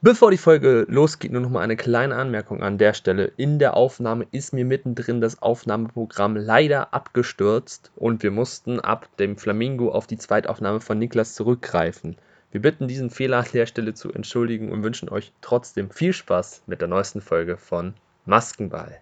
Bevor 0.00 0.30
die 0.30 0.36
Folge 0.36 0.86
losgeht, 0.88 1.32
nur 1.32 1.40
noch 1.40 1.50
mal 1.50 1.60
eine 1.60 1.74
kleine 1.74 2.14
Anmerkung 2.14 2.62
an 2.62 2.78
der 2.78 2.94
Stelle. 2.94 3.32
In 3.36 3.58
der 3.58 3.76
Aufnahme 3.76 4.28
ist 4.30 4.52
mir 4.52 4.64
mittendrin 4.64 5.20
das 5.20 5.42
Aufnahmeprogramm 5.42 6.36
leider 6.36 6.94
abgestürzt 6.94 7.90
und 7.96 8.22
wir 8.22 8.30
mussten 8.30 8.78
ab 8.78 9.08
dem 9.18 9.36
Flamingo 9.36 9.90
auf 9.90 10.06
die 10.06 10.16
Zweitaufnahme 10.16 10.80
von 10.80 11.00
Niklas 11.00 11.34
zurückgreifen. 11.34 12.14
Wir 12.52 12.62
bitten 12.62 12.86
diesen 12.86 13.10
Fehler 13.10 13.38
an 13.38 13.46
der 13.52 13.66
Stelle 13.66 13.92
zu 13.92 14.12
entschuldigen 14.12 14.70
und 14.70 14.84
wünschen 14.84 15.08
euch 15.08 15.32
trotzdem 15.40 15.90
viel 15.90 16.12
Spaß 16.12 16.62
mit 16.68 16.80
der 16.80 16.86
neuesten 16.86 17.20
Folge 17.20 17.56
von 17.56 17.94
Maskenball. 18.24 19.00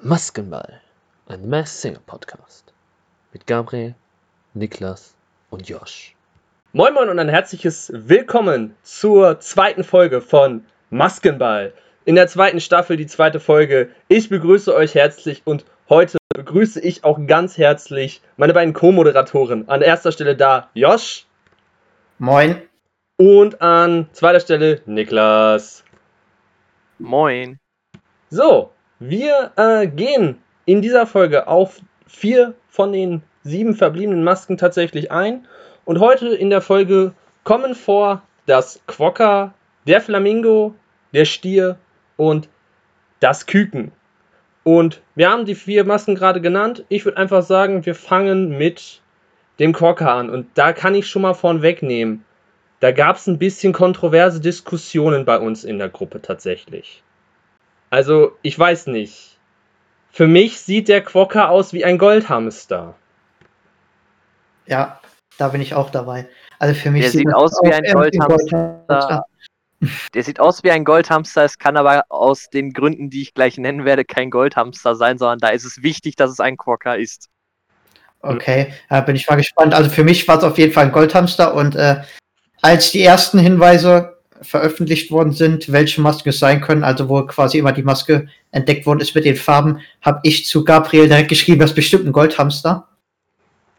Maskenball, 0.00 0.80
ein 1.28 1.46
Mass 1.46 1.82
Singer 1.82 2.00
Podcast 2.06 2.72
mit 3.34 3.46
Gabriel, 3.46 3.94
Niklas 4.54 5.14
und 5.50 5.68
Josh. 5.68 6.14
Moin 6.72 6.94
Moin 6.94 7.10
und 7.10 7.18
ein 7.18 7.28
herzliches 7.28 7.92
Willkommen 7.94 8.74
zur 8.82 9.38
zweiten 9.38 9.84
Folge 9.84 10.22
von 10.22 10.64
Maskenball. 10.88 11.74
In 12.06 12.14
der 12.14 12.28
zweiten 12.28 12.60
Staffel 12.60 12.96
die 12.96 13.06
zweite 13.06 13.40
Folge. 13.40 13.90
Ich 14.08 14.30
begrüße 14.30 14.74
euch 14.74 14.94
herzlich 14.94 15.42
und 15.44 15.66
heute 15.90 16.16
begrüße 16.34 16.80
ich 16.80 17.04
auch 17.04 17.18
ganz 17.26 17.58
herzlich 17.58 18.22
meine 18.38 18.54
beiden 18.54 18.72
Co-Moderatoren. 18.72 19.68
An 19.68 19.82
erster 19.82 20.12
Stelle 20.12 20.34
da 20.34 20.70
Josh. 20.72 21.26
Moin. 22.18 22.62
Und 23.18 23.60
an 23.60 24.08
zweiter 24.12 24.40
Stelle 24.40 24.80
Niklas. 24.86 25.84
Moin. 26.98 27.58
So, 28.30 28.70
wir 28.98 29.52
äh, 29.56 29.86
gehen 29.88 30.42
in 30.68 30.82
dieser 30.82 31.06
Folge 31.06 31.48
auf 31.48 31.80
vier 32.06 32.52
von 32.68 32.92
den 32.92 33.22
sieben 33.42 33.74
verbliebenen 33.74 34.22
Masken 34.22 34.58
tatsächlich 34.58 35.10
ein. 35.10 35.48
Und 35.86 35.98
heute 35.98 36.28
in 36.28 36.50
der 36.50 36.60
Folge 36.60 37.14
kommen 37.42 37.74
vor 37.74 38.20
das 38.44 38.78
Quokka, 38.86 39.54
der 39.86 40.02
Flamingo, 40.02 40.74
der 41.14 41.24
Stier 41.24 41.78
und 42.18 42.50
das 43.18 43.46
Küken. 43.46 43.92
Und 44.62 45.00
wir 45.14 45.30
haben 45.30 45.46
die 45.46 45.54
vier 45.54 45.84
Masken 45.84 46.14
gerade 46.14 46.42
genannt. 46.42 46.84
Ich 46.90 47.06
würde 47.06 47.16
einfach 47.16 47.42
sagen, 47.42 47.86
wir 47.86 47.94
fangen 47.94 48.58
mit 48.58 49.00
dem 49.58 49.72
Quokka 49.72 50.18
an. 50.18 50.28
Und 50.28 50.48
da 50.52 50.74
kann 50.74 50.94
ich 50.94 51.06
schon 51.06 51.22
mal 51.22 51.32
vorn 51.32 51.62
wegnehmen. 51.62 52.26
Da 52.80 52.92
gab 52.92 53.16
es 53.16 53.26
ein 53.26 53.38
bisschen 53.38 53.72
kontroverse 53.72 54.40
Diskussionen 54.40 55.24
bei 55.24 55.38
uns 55.38 55.64
in 55.64 55.78
der 55.78 55.88
Gruppe 55.88 56.20
tatsächlich. 56.20 57.02
Also, 57.88 58.32
ich 58.42 58.58
weiß 58.58 58.88
nicht. 58.88 59.37
Für 60.10 60.26
mich 60.26 60.60
sieht 60.60 60.88
der 60.88 61.02
Quokka 61.02 61.48
aus 61.48 61.72
wie 61.72 61.84
ein 61.84 61.98
Goldhamster. 61.98 62.94
Ja, 64.66 65.00
da 65.38 65.48
bin 65.48 65.60
ich 65.60 65.74
auch 65.74 65.90
dabei. 65.90 66.28
Also 66.58 66.74
für 66.74 66.90
mich 66.90 67.02
der 67.02 67.10
sieht, 67.10 67.20
sieht 67.20 67.34
aus 67.34 67.52
wie 67.62 67.72
ein 67.72 67.84
Goldhamster. 67.84 68.84
Goldhamster. 68.88 69.24
Der 70.12 70.24
sieht 70.24 70.40
aus 70.40 70.64
wie 70.64 70.72
ein 70.72 70.84
Goldhamster, 70.84 71.44
es 71.44 71.58
kann 71.58 71.76
aber 71.76 72.02
aus 72.08 72.50
den 72.50 72.72
Gründen, 72.72 73.10
die 73.10 73.22
ich 73.22 73.32
gleich 73.32 73.58
nennen 73.58 73.84
werde, 73.84 74.04
kein 74.04 74.28
Goldhamster 74.28 74.96
sein, 74.96 75.18
sondern 75.18 75.38
da 75.38 75.48
ist 75.50 75.64
es 75.64 75.82
wichtig, 75.82 76.16
dass 76.16 76.32
es 76.32 76.40
ein 76.40 76.56
Quokka 76.56 76.94
ist. 76.94 77.28
Okay, 78.20 78.74
da 78.88 79.00
bin 79.00 79.14
ich 79.14 79.28
mal 79.28 79.36
gespannt. 79.36 79.74
Also 79.74 79.88
für 79.88 80.02
mich 80.02 80.26
war 80.26 80.38
es 80.38 80.44
auf 80.44 80.58
jeden 80.58 80.72
Fall 80.72 80.86
ein 80.86 80.92
Goldhamster 80.92 81.54
und 81.54 81.76
äh, 81.76 82.02
als 82.60 82.90
die 82.90 83.02
ersten 83.02 83.38
Hinweise 83.38 84.17
veröffentlicht 84.42 85.10
worden 85.10 85.32
sind, 85.32 85.72
welche 85.72 86.00
Masken 86.00 86.30
es 86.30 86.38
sein 86.38 86.60
können, 86.60 86.84
also 86.84 87.08
wo 87.08 87.24
quasi 87.26 87.58
immer 87.58 87.72
die 87.72 87.82
Maske 87.82 88.28
entdeckt 88.50 88.86
worden 88.86 89.00
ist 89.00 89.14
mit 89.14 89.24
den 89.24 89.36
Farben, 89.36 89.80
habe 90.02 90.20
ich 90.22 90.46
zu 90.46 90.64
Gabriel 90.64 91.08
direkt 91.08 91.28
geschrieben, 91.28 91.60
das 91.60 91.70
ist 91.70 91.76
bestimmt 91.76 92.06
ein 92.06 92.12
Goldhamster. 92.12 92.88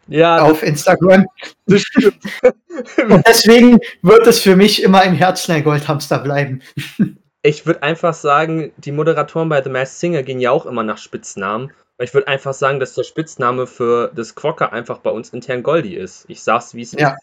Ja. 0.08 0.42
Auf 0.42 0.62
Instagram. 0.62 1.24
Das 1.66 1.82
stimmt. 1.82 2.18
Und 3.08 3.26
deswegen 3.26 3.78
wird 4.02 4.26
es 4.26 4.40
für 4.40 4.56
mich 4.56 4.82
immer 4.82 5.04
im 5.04 5.14
Herzen 5.14 5.52
ein 5.52 5.64
Goldhamster 5.64 6.18
bleiben. 6.18 6.62
Ich 7.42 7.64
würde 7.64 7.82
einfach 7.82 8.12
sagen, 8.12 8.70
die 8.76 8.92
Moderatoren 8.92 9.48
bei 9.48 9.62
The 9.62 9.70
Masked 9.70 9.98
Singer 9.98 10.22
gehen 10.22 10.40
ja 10.40 10.50
auch 10.50 10.66
immer 10.66 10.82
nach 10.82 10.98
Spitznamen. 10.98 11.72
Ich 11.96 12.12
würde 12.12 12.28
einfach 12.28 12.52
sagen, 12.52 12.80
dass 12.80 12.92
der 12.92 13.02
Spitzname 13.02 13.66
für 13.66 14.12
das 14.14 14.34
Quokka 14.34 14.66
einfach 14.66 14.98
bei 14.98 15.08
uns 15.08 15.30
intern 15.30 15.62
Goldie 15.62 15.94
ist. 15.94 16.26
Ich 16.28 16.42
sag's, 16.42 16.74
wie 16.74 16.82
es 16.82 16.92
ja, 16.92 16.98
ist. 16.98 17.02
Ja, 17.02 17.08
bin 17.14 17.16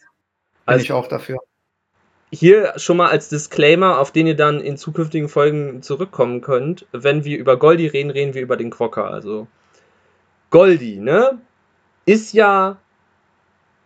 also, 0.64 0.82
ich 0.82 0.90
auch 0.90 1.06
dafür 1.06 1.38
hier 2.30 2.74
schon 2.76 2.98
mal 2.98 3.08
als 3.08 3.28
Disclaimer, 3.28 3.98
auf 3.98 4.12
den 4.12 4.26
ihr 4.26 4.36
dann 4.36 4.60
in 4.60 4.76
zukünftigen 4.76 5.28
Folgen 5.28 5.82
zurückkommen 5.82 6.40
könnt. 6.40 6.86
Wenn 6.92 7.24
wir 7.24 7.38
über 7.38 7.58
Goldi 7.58 7.86
reden, 7.86 8.10
reden 8.10 8.34
wir 8.34 8.42
über 8.42 8.56
den 8.56 8.70
Quokka. 8.70 9.08
Also 9.08 9.46
Goldi, 10.50 10.98
ne? 10.98 11.38
Ist 12.04 12.32
ja. 12.32 12.78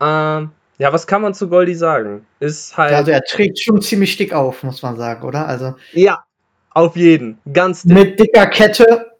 Äh, 0.01 0.05
ja, 0.05 0.93
was 0.93 1.07
kann 1.07 1.23
man 1.23 1.35
zu 1.35 1.49
Goldi 1.49 1.75
sagen? 1.75 2.27
Ist 2.41 2.77
halt. 2.77 2.93
Also 2.93 3.11
er 3.11 3.23
trägt 3.23 3.61
schon 3.61 3.81
ziemlich 3.81 4.17
dick 4.17 4.33
auf, 4.33 4.63
muss 4.63 4.83
man 4.83 4.97
sagen, 4.97 5.27
oder? 5.27 5.47
Also. 5.47 5.75
Ja, 5.93 6.25
auf 6.71 6.97
jeden. 6.97 7.39
Ganz 7.53 7.83
dick. 7.83 7.93
Mit 7.93 8.21
dicker 8.21 8.47
Kette. 8.47 9.13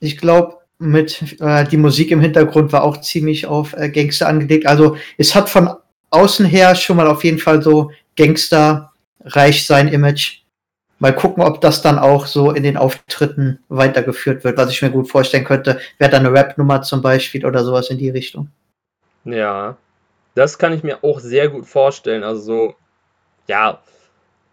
Ich 0.00 0.16
glaube, 0.16 0.56
mit 0.78 1.40
äh, 1.40 1.64
die 1.64 1.76
Musik 1.76 2.10
im 2.10 2.20
Hintergrund 2.20 2.72
war 2.72 2.82
auch 2.82 3.00
ziemlich 3.02 3.46
auf 3.46 3.74
äh, 3.74 3.90
Gangster 3.90 4.28
angelegt. 4.28 4.66
Also 4.66 4.96
es 5.18 5.34
hat 5.34 5.50
von 5.50 5.70
außen 6.10 6.46
her 6.46 6.74
schon 6.74 6.96
mal 6.96 7.06
auf 7.06 7.22
jeden 7.22 7.38
Fall 7.38 7.62
so 7.62 7.90
Gangster 8.20 8.92
reich 9.24 9.66
sein 9.66 9.88
Image. 9.88 10.42
Mal 10.98 11.14
gucken, 11.14 11.42
ob 11.42 11.62
das 11.62 11.80
dann 11.80 11.98
auch 11.98 12.26
so 12.26 12.50
in 12.50 12.62
den 12.62 12.76
Auftritten 12.76 13.58
weitergeführt 13.70 14.44
wird, 14.44 14.58
was 14.58 14.70
ich 14.70 14.82
mir 14.82 14.90
gut 14.90 15.08
vorstellen 15.08 15.44
könnte. 15.44 15.80
Wäre 15.96 16.10
da 16.10 16.18
eine 16.18 16.30
Rap-Nummer 16.30 16.82
zum 16.82 17.00
Beispiel 17.00 17.46
oder 17.46 17.64
sowas 17.64 17.88
in 17.88 17.96
die 17.96 18.10
Richtung. 18.10 18.50
Ja, 19.24 19.78
das 20.34 20.58
kann 20.58 20.74
ich 20.74 20.82
mir 20.82 21.02
auch 21.02 21.20
sehr 21.20 21.48
gut 21.48 21.64
vorstellen. 21.64 22.22
Also 22.22 22.42
so, 22.42 22.74
ja, 23.46 23.80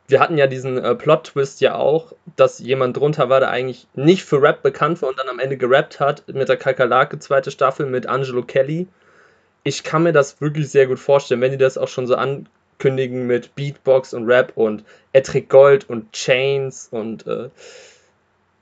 wir 0.07 0.21
hatten 0.21 0.37
ja 0.37 0.47
diesen 0.47 0.77
äh, 0.77 0.95
Plot-Twist 0.95 1.59
ja 1.59 1.75
auch, 1.75 2.13
dass 2.37 2.59
jemand 2.59 2.95
drunter 2.95 3.27
war, 3.27 3.41
der 3.41 3.49
eigentlich 3.49 3.87
nicht 3.95 4.23
für 4.23 4.41
Rap 4.41 4.63
bekannt 4.63 5.01
war 5.01 5.09
und 5.09 5.19
dann 5.19 5.27
am 5.27 5.39
Ende 5.39 5.57
gerappt 5.57 5.99
hat 5.99 6.23
mit 6.29 6.47
der 6.47 6.55
Kakerlake 6.55 7.19
zweite 7.19 7.51
Staffel 7.51 7.87
mit 7.87 8.07
Angelo 8.07 8.43
Kelly. 8.43 8.87
Ich 9.63 9.83
kann 9.83 10.03
mir 10.03 10.13
das 10.13 10.39
wirklich 10.39 10.69
sehr 10.69 10.87
gut 10.87 10.99
vorstellen, 10.99 11.41
wenn 11.41 11.51
die 11.51 11.57
das 11.57 11.77
auch 11.77 11.89
schon 11.89 12.07
so 12.07 12.15
an 12.15 12.47
kündigen 12.79 13.27
mit 13.27 13.55
Beatbox 13.55 14.13
und 14.13 14.25
Rap 14.25 14.53
und 14.55 14.83
Ettrick 15.13 15.49
Gold 15.49 15.89
und 15.89 16.11
Chains 16.11 16.87
und 16.91 17.25
äh, 17.27 17.49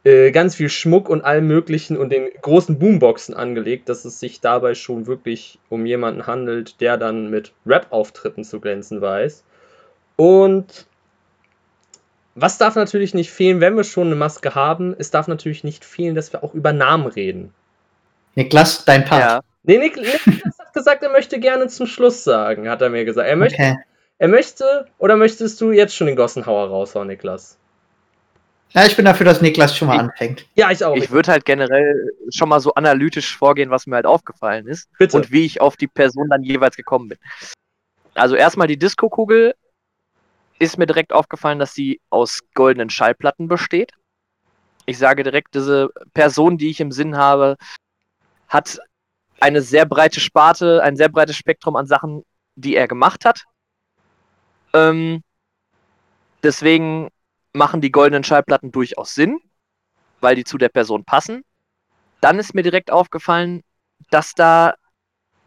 äh, 0.06 0.32
ganz 0.32 0.56
viel 0.56 0.70
Schmuck 0.70 1.10
und 1.10 1.24
allem 1.24 1.48
Möglichen 1.48 1.98
und 1.98 2.10
den 2.10 2.30
großen 2.42 2.78
Boomboxen 2.78 3.34
angelegt, 3.34 3.90
dass 3.90 4.06
es 4.06 4.20
sich 4.20 4.40
dabei 4.40 4.76
schon 4.76 5.08
wirklich 5.08 5.60
um 5.70 5.86
jemanden 5.86 6.28
handelt, 6.28 6.80
der 6.80 6.98
dann 6.98 7.30
mit 7.30 7.54
Rap-Auftritten 7.66 8.44
zu 8.44 8.60
glänzen 8.60 9.02
weiß. 9.02 9.44
Und 10.16 10.86
was 12.36 12.58
darf 12.58 12.76
natürlich 12.76 13.14
nicht 13.14 13.32
fehlen, 13.32 13.62
wenn 13.62 13.76
wir 13.76 13.84
schon 13.84 14.08
eine 14.08 14.16
Maske 14.16 14.54
haben? 14.54 14.96
Es 14.98 15.10
darf 15.10 15.28
natürlich 15.28 15.64
nicht 15.64 15.84
fehlen, 15.84 16.16
dass 16.16 16.34
wir 16.34 16.44
auch 16.44 16.54
über 16.54 16.72
Namen 16.72 17.08
reden. 17.08 17.54
Niklas, 18.36 18.86
dein 18.86 19.06
Part. 19.06 19.22
Ja. 19.22 19.42
Nee, 19.64 19.80
Niklas 19.80 20.26
hat 20.60 20.74
gesagt, 20.74 21.02
er 21.02 21.10
möchte 21.10 21.40
gerne 21.40 21.68
zum 21.68 21.88
Schluss 21.88 22.24
sagen, 22.24 22.70
hat 22.70 22.82
er 22.82 22.90
mir 22.90 23.06
gesagt. 23.06 23.28
Er 23.28 23.38
möchte, 23.38 23.56
okay. 23.56 23.76
Er 24.18 24.28
möchte 24.28 24.88
oder 24.98 25.18
möchtest 25.18 25.60
du 25.60 25.72
jetzt 25.72 25.96
schon 25.96 26.08
den 26.08 26.16
Gossenhauer 26.16 26.70
raushauen, 26.70 27.08
Niklas? 27.08 27.58
Ja, 28.70 28.86
ich 28.86 28.96
bin 28.96 29.06
dafür, 29.06 29.26
dass 29.26 29.42
Niklas 29.42 29.76
schon 29.76 29.88
mal 29.88 29.96
ich, 29.96 30.02
anfängt. 30.02 30.46
Ja, 30.56 30.72
ich 30.72 30.84
auch. 30.84 30.96
Ich 30.96 31.12
würde 31.12 31.32
halt 31.32 31.46
generell 31.46 32.12
schon 32.30 32.50
mal 32.50 32.60
so 32.60 32.74
analytisch 32.74 33.38
vorgehen, 33.38 33.70
was 33.70 33.88
mir 33.88 33.96
halt 33.96 34.06
aufgefallen 34.06 34.68
ist. 34.68 34.90
Bitte. 34.98 35.16
Und 35.18 35.32
wie 35.32 35.46
ich 35.46 35.62
auf 35.62 35.78
die 35.78 35.88
Person 35.88 36.28
dann 36.30 36.44
jeweils 36.44 36.76
gekommen 36.76 37.10
bin. 37.10 37.18
Also 38.16 38.36
erstmal 38.36 38.68
die 38.68 38.78
Disco-Kugel 38.78 39.56
ist 40.60 40.78
mir 40.78 40.86
direkt 40.86 41.14
aufgefallen, 41.14 41.60
dass 41.60 41.74
sie 41.74 42.00
aus 42.10 42.40
goldenen 42.54 42.90
Schallplatten 42.90 43.48
besteht. 43.48 43.92
Ich 44.86 44.98
sage 44.98 45.24
direkt, 45.24 45.56
diese 45.56 45.90
Person, 46.14 46.58
die 46.58 46.70
ich 46.70 46.80
im 46.80 46.92
Sinn 46.92 47.18
habe, 47.18 47.58
hat 48.48 48.80
eine 49.40 49.62
sehr 49.62 49.86
breite 49.86 50.20
Sparte, 50.20 50.82
ein 50.84 50.96
sehr 50.96 51.10
breites 51.10 51.36
Spektrum 51.36 51.76
an 51.76 51.88
Sachen, 51.88 52.24
die 52.56 52.76
er 52.76 52.88
gemacht 52.88 53.26
hat. 53.26 53.44
Ähm, 54.76 55.24
deswegen 56.44 57.10
machen 57.54 57.80
die 57.80 57.92
goldenen 57.92 58.26
Schallplatten 58.26 58.74
durchaus 58.74 59.16
Sinn, 59.16 59.40
weil 60.20 60.36
die 60.36 60.44
zu 60.44 60.58
der 60.58 60.70
Person 60.70 61.06
passen. 61.06 61.44
Dann 62.20 62.40
ist 62.40 62.54
mir 62.54 62.64
direkt 62.64 62.92
aufgefallen, 62.92 63.62
dass 64.10 64.34
da 64.34 64.76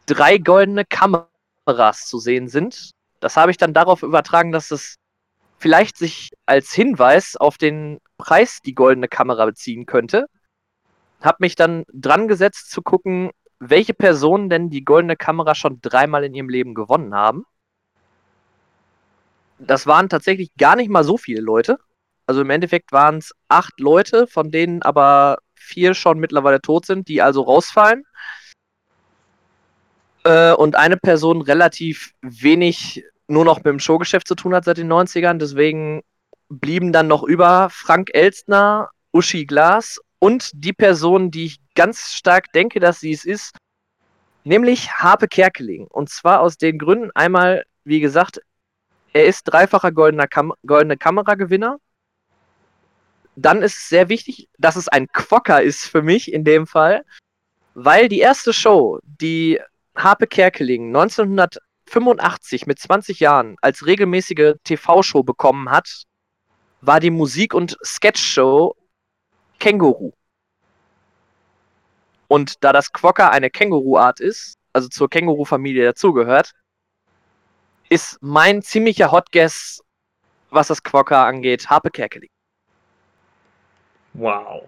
drei 0.06 0.38
goldene 0.38 0.86
Kameras 0.86 2.06
zu 2.06 2.18
sehen 2.18 2.48
sind. 2.48 2.92
Das 3.20 3.36
habe 3.36 3.50
ich 3.50 3.58
dann 3.58 3.74
darauf 3.74 4.02
übertragen, 4.02 4.50
dass 4.50 4.70
es 4.70 4.96
vielleicht 5.58 5.98
sich 5.98 6.30
als 6.46 6.72
Hinweis 6.72 7.36
auf 7.36 7.58
den 7.58 7.98
Preis 8.16 8.60
die 8.64 8.74
goldene 8.74 9.08
Kamera 9.08 9.44
beziehen 9.44 9.84
könnte. 9.84 10.26
Hab 11.20 11.40
mich 11.40 11.54
dann 11.54 11.84
dran 11.92 12.28
gesetzt 12.28 12.70
zu 12.70 12.80
gucken, 12.80 13.30
welche 13.58 13.92
Personen 13.92 14.48
denn 14.48 14.70
die 14.70 14.84
goldene 14.84 15.16
Kamera 15.16 15.54
schon 15.54 15.80
dreimal 15.82 16.24
in 16.24 16.34
ihrem 16.34 16.48
Leben 16.48 16.74
gewonnen 16.74 17.14
haben 17.14 17.44
das 19.58 19.86
waren 19.86 20.08
tatsächlich 20.08 20.50
gar 20.56 20.76
nicht 20.76 20.90
mal 20.90 21.04
so 21.04 21.16
viele 21.16 21.40
Leute. 21.40 21.78
Also 22.26 22.42
im 22.42 22.50
Endeffekt 22.50 22.92
waren 22.92 23.18
es 23.18 23.32
acht 23.48 23.80
Leute, 23.80 24.26
von 24.26 24.50
denen 24.50 24.82
aber 24.82 25.38
vier 25.54 25.94
schon 25.94 26.18
mittlerweile 26.18 26.60
tot 26.60 26.86
sind, 26.86 27.08
die 27.08 27.22
also 27.22 27.42
rausfallen. 27.42 28.04
Äh, 30.24 30.52
und 30.52 30.76
eine 30.76 30.96
Person 30.96 31.42
relativ 31.42 32.12
wenig 32.20 33.04
nur 33.28 33.44
noch 33.44 33.58
mit 33.58 33.66
dem 33.66 33.80
Showgeschäft 33.80 34.26
zu 34.26 34.34
tun 34.34 34.54
hat 34.54 34.64
seit 34.64 34.78
den 34.78 34.92
90ern. 34.92 35.38
Deswegen 35.38 36.02
blieben 36.48 36.92
dann 36.92 37.08
noch 37.08 37.22
über 37.22 37.68
Frank 37.70 38.10
Elstner, 38.12 38.90
Uschi 39.12 39.46
Glas 39.46 39.98
und 40.18 40.50
die 40.54 40.72
Person, 40.72 41.30
die 41.30 41.46
ich 41.46 41.58
ganz 41.74 42.12
stark 42.12 42.52
denke, 42.52 42.80
dass 42.80 43.00
sie 43.00 43.12
es 43.12 43.24
ist, 43.24 43.56
nämlich 44.44 44.90
Harpe 44.92 45.28
Kerkeling. 45.28 45.86
Und 45.86 46.10
zwar 46.10 46.40
aus 46.40 46.58
den 46.58 46.78
Gründen 46.78 47.10
einmal, 47.14 47.64
wie 47.84 48.00
gesagt, 48.00 48.40
er 49.18 49.26
ist 49.26 49.44
dreifacher 49.44 49.92
goldener 49.92 50.28
Kam 50.28 50.52
goldene 50.64 50.96
Kameragewinner. 50.96 51.78
Dann 53.36 53.62
ist 53.62 53.76
es 53.76 53.88
sehr 53.88 54.08
wichtig, 54.08 54.48
dass 54.58 54.76
es 54.76 54.88
ein 54.88 55.08
Quokka 55.08 55.58
ist 55.58 55.84
für 55.84 56.02
mich 56.02 56.32
in 56.32 56.44
dem 56.44 56.66
Fall, 56.66 57.04
weil 57.74 58.08
die 58.08 58.20
erste 58.20 58.52
Show, 58.52 59.00
die 59.02 59.60
Harpe 59.96 60.26
Kerkeling 60.26 60.88
1985 60.88 62.66
mit 62.66 62.78
20 62.78 63.20
Jahren 63.20 63.56
als 63.60 63.86
regelmäßige 63.86 64.54
TV-Show 64.64 65.22
bekommen 65.22 65.70
hat, 65.70 66.04
war 66.80 67.00
die 67.00 67.10
Musik- 67.10 67.54
und 67.54 67.76
Sketch-Show 67.84 68.76
Känguru. 69.58 70.12
Und 72.28 72.62
da 72.62 72.72
das 72.72 72.92
Quokka 72.92 73.30
eine 73.30 73.50
Känguru-Art 73.50 74.20
ist, 74.20 74.54
also 74.72 74.88
zur 74.88 75.08
Känguru-Familie 75.08 75.84
dazugehört, 75.84 76.52
ist 77.90 78.18
mein 78.20 78.62
ziemlicher 78.62 79.10
Hot 79.12 79.30
Guess, 79.32 79.82
was 80.50 80.68
das 80.68 80.82
Quokka 80.82 81.26
angeht, 81.26 81.68
Harpe 81.68 81.90
Kerkeling. 81.90 82.30
Wow. 84.14 84.64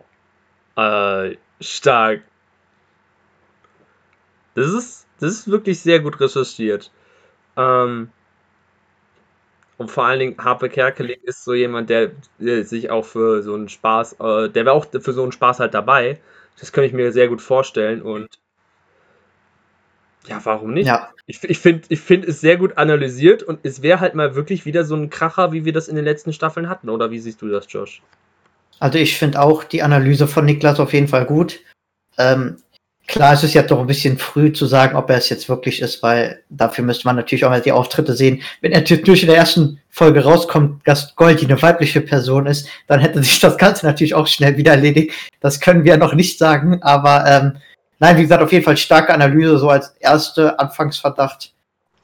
Äh, 0.76 1.37
stark. 1.61 2.22
Das 4.55 4.69
ist, 4.69 5.06
das 5.20 5.32
ist 5.32 5.50
wirklich 5.50 5.81
sehr 5.81 6.00
gut 6.00 6.20
recherchiert. 6.20 6.90
Ähm, 7.56 8.11
und 9.78 9.90
vor 9.90 10.05
allen 10.05 10.19
Dingen 10.20 10.37
Harpe 10.38 10.69
Kerkeling 10.69 11.20
ist 11.22 11.44
so 11.44 11.55
jemand, 11.55 11.90
der, 11.90 12.12
der 12.38 12.64
sich 12.64 12.90
auch 12.90 13.05
für 13.05 13.43
so 13.43 13.55
einen 13.55 13.69
Spaß, 13.69 14.14
äh, 14.20 14.50
der 14.50 14.67
wäre 14.67 14.72
auch 14.72 14.87
für 14.87 15.12
so 15.12 15.22
einen 15.22 15.32
Spaß 15.32 15.61
halt 15.61 15.75
dabei. 15.75 16.20
Das 16.58 16.72
könnte 16.72 16.88
ich 16.88 16.93
mir 16.93 17.12
sehr 17.12 17.28
gut 17.28 17.40
vorstellen 17.40 18.02
und 18.02 18.39
ja, 20.26 20.40
warum 20.44 20.75
nicht? 20.75 20.87
Ja. 20.87 21.11
Ich, 21.26 21.43
ich 21.44 21.58
finde 21.58 21.82
ich 21.88 22.00
find 22.00 22.25
es 22.25 22.40
sehr 22.40 22.56
gut 22.56 22.76
analysiert 22.76 23.43
und 23.43 23.61
es 23.62 23.82
wäre 23.82 24.00
halt 24.00 24.14
mal 24.14 24.34
wirklich 24.34 24.67
wieder 24.67 24.84
so 24.84 24.94
ein 24.94 25.11
Kracher, 25.11 25.52
wie 25.52 25.64
wir 25.64 25.72
das 25.72 25.88
in 25.88 25.96
den 25.96 26.05
letzten 26.05 26.32
Staffeln 26.32 26.69
hatten. 26.69 26.88
Oder 26.88 27.11
wie 27.11 27.19
siehst 27.19 27.40
du 27.40 27.49
das, 27.49 27.67
Josh? 27.69 28.02
Also 28.78 28.99
ich 28.99 29.17
finde 29.17 29.40
auch 29.40 29.64
die 29.64 29.82
Analyse 29.82 30.26
von 30.26 30.44
Niklas 30.44 30.81
auf 30.81 30.93
jeden 30.93 31.08
Fall 31.08 31.26
gut. 31.26 31.61
Ähm, 32.19 32.56
Klar, 33.11 33.32
es 33.32 33.43
ist 33.43 33.55
ja 33.55 33.62
doch 33.62 33.81
ein 33.81 33.88
bisschen 33.88 34.19
früh 34.19 34.52
zu 34.52 34.67
sagen, 34.67 34.94
ob 34.94 35.11
er 35.11 35.17
es 35.17 35.28
jetzt 35.31 35.49
wirklich 35.49 35.82
ist, 35.82 36.00
weil 36.00 36.44
dafür 36.49 36.84
müsste 36.84 37.08
man 37.08 37.17
natürlich 37.17 37.44
auch 37.44 37.50
mal 37.50 37.61
die 37.61 37.72
Auftritte 37.72 38.14
sehen. 38.14 38.40
Wenn 38.61 38.70
er 38.70 38.82
durch 38.82 39.22
in 39.22 39.28
der 39.28 39.37
ersten 39.37 39.81
Folge 39.88 40.22
rauskommt, 40.22 40.87
dass 40.87 41.17
Goldie 41.17 41.46
eine 41.46 41.61
weibliche 41.61 42.02
Person 42.02 42.46
ist, 42.46 42.69
dann 42.87 43.00
hätte 43.00 43.20
sich 43.20 43.40
das 43.40 43.58
Ganze 43.58 43.84
natürlich 43.84 44.14
auch 44.14 44.28
schnell 44.28 44.56
wieder 44.56 44.70
erledigt. 44.72 45.12
Das 45.40 45.58
können 45.58 45.82
wir 45.82 45.96
noch 45.96 46.14
nicht 46.14 46.38
sagen, 46.38 46.81
aber 46.84 47.25
ähm, 47.26 47.56
nein, 48.00 48.17
wie 48.17 48.23
gesagt, 48.23 48.43
auf 48.43 48.52
jeden 48.52 48.64
Fall 48.64 48.76
starke 48.76 49.14
Analyse, 49.14 49.58
so 49.58 49.69
als 49.69 49.94
erste 50.00 50.58
Anfangsverdacht 50.58 51.55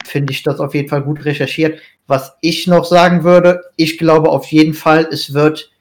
finde 0.04 0.32
ich 0.32 0.42
das 0.42 0.60
auf 0.60 0.74
jeden 0.74 0.88
Fall 0.88 1.02
gut 1.02 1.24
recherchiert. 1.24 1.80
Was 2.06 2.36
ich 2.40 2.68
noch 2.68 2.84
sagen 2.84 3.24
würde, 3.24 3.64
ich 3.76 3.98
glaube 3.98 4.30
auf 4.30 4.46
jeden 4.46 4.74
Fall, 4.74 5.08
es 5.10 5.34
wird 5.34 5.72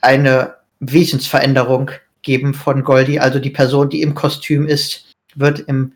eine 0.00 0.56
Wesensveränderung 0.80 1.92
geben 2.22 2.54
von 2.54 2.82
Goldie. 2.82 3.20
Also 3.20 3.38
die 3.38 3.50
Person, 3.50 3.88
die 3.90 4.02
im 4.02 4.14
Kostüm 4.14 4.66
ist, 4.66 5.12
wird 5.36 5.60
im 5.60 5.92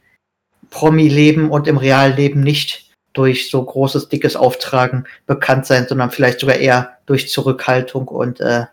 Promi-Leben 0.70 1.50
und 1.50 1.66
im 1.66 1.76
Realleben 1.76 2.42
nicht 2.42 2.90
durch 3.12 3.50
so 3.50 3.64
großes, 3.64 4.08
dickes 4.08 4.36
Auftragen 4.36 5.06
bekannt 5.26 5.66
sein, 5.66 5.86
sondern 5.88 6.10
vielleicht 6.10 6.40
sogar 6.40 6.56
eher 6.56 6.98
durch 7.06 7.30
Zurückhaltung 7.30 8.08
und 8.08 8.40
äh, 8.40 8.66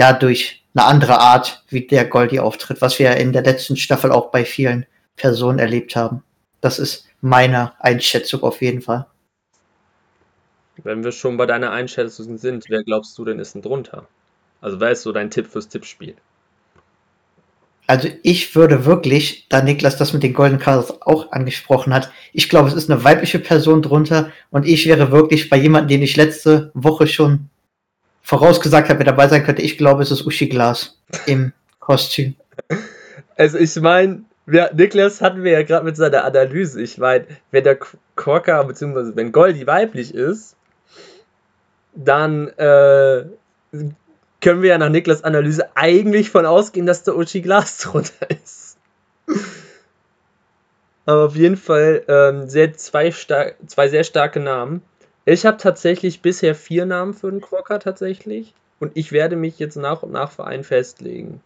ja, 0.00 0.14
durch 0.14 0.64
eine 0.74 0.86
andere 0.86 1.20
Art, 1.20 1.62
wie 1.68 1.86
der 1.86 2.06
Goldie 2.06 2.40
auftritt, 2.40 2.80
was 2.80 2.98
wir 2.98 3.18
in 3.18 3.34
der 3.34 3.42
letzten 3.42 3.76
Staffel 3.76 4.10
auch 4.12 4.30
bei 4.30 4.46
vielen 4.46 4.86
Personen 5.14 5.58
erlebt 5.58 5.94
haben. 5.94 6.22
Das 6.62 6.78
ist 6.78 7.06
meine 7.20 7.72
Einschätzung 7.80 8.42
auf 8.42 8.62
jeden 8.62 8.80
Fall. 8.80 9.06
Wenn 10.82 11.04
wir 11.04 11.12
schon 11.12 11.36
bei 11.36 11.44
deiner 11.44 11.70
Einschätzung 11.70 12.38
sind, 12.38 12.64
wer 12.70 12.82
glaubst 12.82 13.18
du 13.18 13.26
denn 13.26 13.38
ist 13.38 13.54
denn 13.54 13.60
drunter? 13.60 14.06
Also 14.62 14.80
wer 14.80 14.92
ist 14.92 15.02
so 15.02 15.12
dein 15.12 15.30
Tipp 15.30 15.48
fürs 15.48 15.68
Tippspiel? 15.68 16.14
Also 17.86 18.08
ich 18.22 18.54
würde 18.54 18.86
wirklich, 18.86 19.48
da 19.50 19.60
Niklas 19.60 19.98
das 19.98 20.14
mit 20.14 20.22
den 20.22 20.32
Golden 20.32 20.58
Cars 20.58 21.02
auch 21.02 21.30
angesprochen 21.32 21.92
hat, 21.92 22.10
ich 22.32 22.48
glaube, 22.48 22.68
es 22.68 22.74
ist 22.74 22.90
eine 22.90 23.04
weibliche 23.04 23.38
Person 23.38 23.82
drunter 23.82 24.32
und 24.48 24.66
ich 24.66 24.86
wäre 24.86 25.12
wirklich 25.12 25.50
bei 25.50 25.58
jemandem, 25.58 25.88
den 25.88 26.02
ich 26.02 26.16
letzte 26.16 26.70
Woche 26.72 27.06
schon 27.06 27.49
vorausgesagt 28.22 28.88
habe, 28.88 29.00
wer 29.00 29.06
dabei 29.06 29.28
sein 29.28 29.44
könnte. 29.44 29.62
Ich 29.62 29.78
glaube, 29.78 30.02
es 30.02 30.10
ist 30.10 30.26
Uschi 30.26 30.48
Glas 30.48 30.98
im 31.26 31.52
Kostüm. 31.78 32.34
Also 33.36 33.58
ich 33.58 33.74
meine, 33.76 34.24
Niklas 34.46 35.20
hatten 35.20 35.44
wir 35.44 35.52
ja 35.52 35.62
gerade 35.62 35.84
mit 35.84 35.96
seiner 35.96 36.24
Analyse. 36.24 36.82
Ich 36.82 36.98
meine, 36.98 37.26
wenn 37.50 37.64
der 37.64 37.78
Quokka, 38.16 38.62
beziehungsweise 38.62 39.14
wenn 39.16 39.32
Goldie 39.32 39.66
weiblich 39.66 40.14
ist, 40.14 40.56
dann 41.94 42.48
äh, 42.48 43.24
können 44.40 44.62
wir 44.62 44.70
ja 44.70 44.78
nach 44.78 44.88
Niklas 44.88 45.24
Analyse 45.24 45.68
eigentlich 45.76 46.30
von 46.30 46.46
ausgehen, 46.46 46.86
dass 46.86 47.02
der 47.02 47.16
Uchi 47.16 47.40
Glas 47.40 47.78
drunter 47.78 48.30
ist. 48.44 48.76
Aber 51.06 51.26
auf 51.26 51.36
jeden 51.36 51.56
Fall 51.56 52.02
ähm, 52.08 52.48
sehr 52.48 52.72
zwei, 52.74 53.10
zwei 53.10 53.88
sehr 53.88 54.04
starke 54.04 54.40
Namen. 54.40 54.82
Ich 55.24 55.46
habe 55.46 55.58
tatsächlich 55.58 56.22
bisher 56.22 56.54
vier 56.54 56.86
Namen 56.86 57.14
für 57.14 57.30
den 57.30 57.40
Quokka 57.40 57.78
tatsächlich. 57.78 58.54
Und 58.78 58.92
ich 58.96 59.12
werde 59.12 59.36
mich 59.36 59.58
jetzt 59.58 59.76
nach 59.76 60.02
und 60.02 60.12
nach 60.12 60.32
für 60.32 60.44
einen 60.44 60.64
festlegen. 60.64 61.42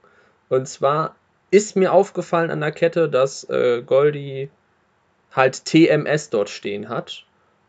Und 0.48 0.68
zwar 0.68 1.16
ist 1.50 1.76
mir 1.76 1.92
aufgefallen 1.92 2.50
an 2.50 2.60
der 2.60 2.72
Kette, 2.72 3.08
dass 3.08 3.44
äh, 3.50 3.82
Goldie 3.82 4.50
halt 5.32 5.64
TMS 5.64 6.30
dort 6.30 6.48
stehen 6.48 6.88
hat. 6.88 7.24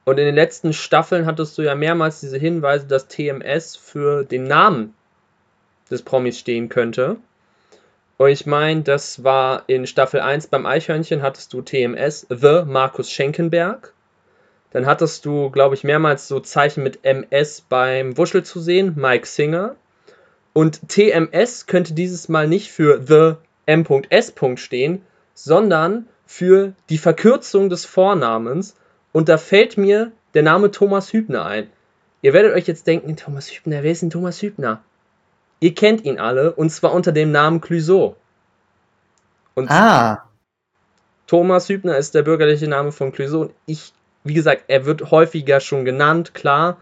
Und 0.05 0.19
in 0.19 0.25
den 0.25 0.35
letzten 0.35 0.71
Staffeln 0.71 1.25
hattest 1.25 1.57
du 1.57 1.63
ja 1.63 1.73
mehrmals 1.73 2.19
diese 2.19 2.37
Hinweise, 2.37 2.85
dass 2.85 3.07
TMS 3.07 3.75
für 3.75 4.23
den 4.23 4.43
Namen 4.43 4.93
des 5.89 6.03
Promis 6.03 6.37
stehen 6.37 6.69
könnte. 6.69 7.17
Und 8.17 8.29
ich 8.29 8.45
meine, 8.45 8.83
das 8.83 9.23
war 9.23 9.63
in 9.67 9.87
Staffel 9.87 10.19
1 10.19 10.47
beim 10.47 10.67
Eichhörnchen 10.67 11.23
hattest 11.23 11.51
du 11.53 11.63
TMS, 11.63 12.27
The 12.29 12.61
Markus 12.65 13.09
Schenkenberg. 13.09 13.94
Dann 14.75 14.87
hattest 14.87 15.25
du, 15.25 15.51
glaube 15.51 15.73
ich, 15.73 15.85
mehrmals 15.85 16.27
so 16.27 16.41
Zeichen 16.41 16.83
mit 16.83 17.05
MS 17.05 17.61
beim 17.61 18.17
Wuschel 18.17 18.43
zu 18.43 18.59
sehen, 18.59 18.91
Mike 18.97 19.25
Singer. 19.25 19.77
Und 20.51 20.89
TMS 20.89 21.65
könnte 21.65 21.93
dieses 21.93 22.27
Mal 22.27 22.49
nicht 22.49 22.73
für 22.73 23.01
The 23.01 23.37
M.S. 23.67 24.33
stehen, 24.55 25.01
sondern 25.33 26.09
für 26.25 26.73
die 26.89 26.97
Verkürzung 26.97 27.69
des 27.69 27.85
Vornamens. 27.85 28.75
Und 29.13 29.29
da 29.29 29.37
fällt 29.37 29.77
mir 29.77 30.11
der 30.33 30.43
Name 30.43 30.71
Thomas 30.71 31.13
Hübner 31.13 31.45
ein. 31.45 31.69
Ihr 32.21 32.33
werdet 32.33 32.53
euch 32.53 32.67
jetzt 32.67 32.85
denken, 32.85 33.15
Thomas 33.15 33.49
Hübner, 33.49 33.81
wer 33.81 33.93
ist 33.93 34.01
denn 34.01 34.09
Thomas 34.09 34.41
Hübner? 34.41 34.83
Ihr 35.61 35.73
kennt 35.73 36.03
ihn 36.03 36.19
alle, 36.19 36.51
und 36.51 36.69
zwar 36.69 36.91
unter 36.91 37.13
dem 37.13 37.31
Namen 37.31 37.61
Clouseau. 37.61 38.17
Und 39.53 39.71
ah. 39.71 40.25
Thomas 41.27 41.69
Hübner 41.69 41.95
ist 41.95 42.13
der 42.13 42.23
bürgerliche 42.23 42.67
Name 42.67 42.91
von 42.91 43.13
Clouseau. 43.13 43.51
Ich, 43.67 43.93
wie 44.25 44.33
gesagt, 44.33 44.65
er 44.67 44.85
wird 44.85 45.11
häufiger 45.11 45.61
schon 45.61 45.85
genannt, 45.85 46.33
klar, 46.33 46.77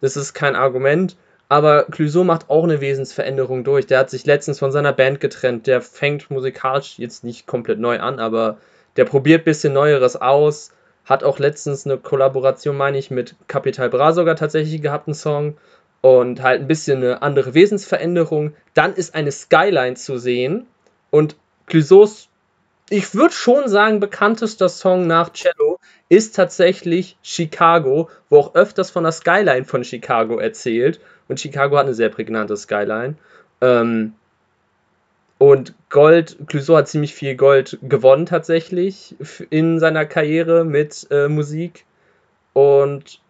das 0.00 0.16
ist 0.16 0.32
kein 0.32 0.56
Argument. 0.56 1.16
Aber 1.48 1.84
Clouseau 1.84 2.24
macht 2.24 2.48
auch 2.48 2.64
eine 2.64 2.80
Wesensveränderung 2.80 3.64
durch. 3.64 3.86
Der 3.86 3.98
hat 3.98 4.10
sich 4.10 4.24
letztens 4.24 4.58
von 4.58 4.72
seiner 4.72 4.92
Band 4.92 5.20
getrennt. 5.20 5.66
Der 5.66 5.82
fängt 5.82 6.30
musikalisch 6.30 6.98
jetzt 6.98 7.22
nicht 7.22 7.46
komplett 7.46 7.78
neu 7.78 8.00
an, 8.00 8.18
aber 8.18 8.58
der 8.96 9.04
probiert 9.04 9.42
ein 9.42 9.44
bisschen 9.44 9.72
Neueres 9.72 10.16
aus. 10.16 10.72
Hat 11.04 11.22
auch 11.22 11.38
letztens 11.38 11.84
eine 11.84 11.98
Kollaboration, 11.98 12.76
meine 12.76 12.96
ich, 12.96 13.10
mit 13.10 13.36
Capital 13.46 13.90
Bra 13.90 14.12
sogar 14.12 14.36
tatsächlich 14.36 14.80
gehabt, 14.80 15.06
einen 15.06 15.14
Song 15.14 15.58
und 16.00 16.42
halt 16.42 16.62
ein 16.62 16.66
bisschen 16.66 16.98
eine 16.98 17.22
andere 17.22 17.54
Wesensveränderung. 17.54 18.54
Dann 18.72 18.94
ist 18.94 19.14
eine 19.14 19.30
Skyline 19.30 19.94
zu 19.94 20.16
sehen 20.16 20.66
und 21.10 21.36
Clouseaus, 21.66 22.28
ich 22.90 23.14
würde 23.14 23.34
schon 23.34 23.68
sagen, 23.68 24.00
bekanntester 24.00 24.68
Song 24.68 25.06
nach 25.06 25.32
Cello 25.32 25.78
ist 26.08 26.36
tatsächlich 26.36 27.16
Chicago, 27.22 28.10
wo 28.28 28.38
auch 28.38 28.54
öfters 28.54 28.90
von 28.90 29.04
der 29.04 29.12
Skyline 29.12 29.64
von 29.64 29.84
Chicago 29.84 30.38
erzählt. 30.38 31.00
Und 31.28 31.40
Chicago 31.40 31.78
hat 31.78 31.86
eine 31.86 31.94
sehr 31.94 32.10
prägnante 32.10 32.56
Skyline. 32.56 33.16
Ähm, 33.60 34.12
und 35.38 35.74
Gold, 35.88 36.36
Clouseau 36.46 36.76
hat 36.76 36.88
ziemlich 36.88 37.14
viel 37.14 37.34
Gold 37.34 37.78
gewonnen 37.82 38.26
tatsächlich 38.26 39.16
in 39.50 39.78
seiner 39.80 40.04
Karriere 40.04 40.64
mit 40.64 41.06
äh, 41.10 41.28
Musik. 41.28 41.86
Und 42.52 43.20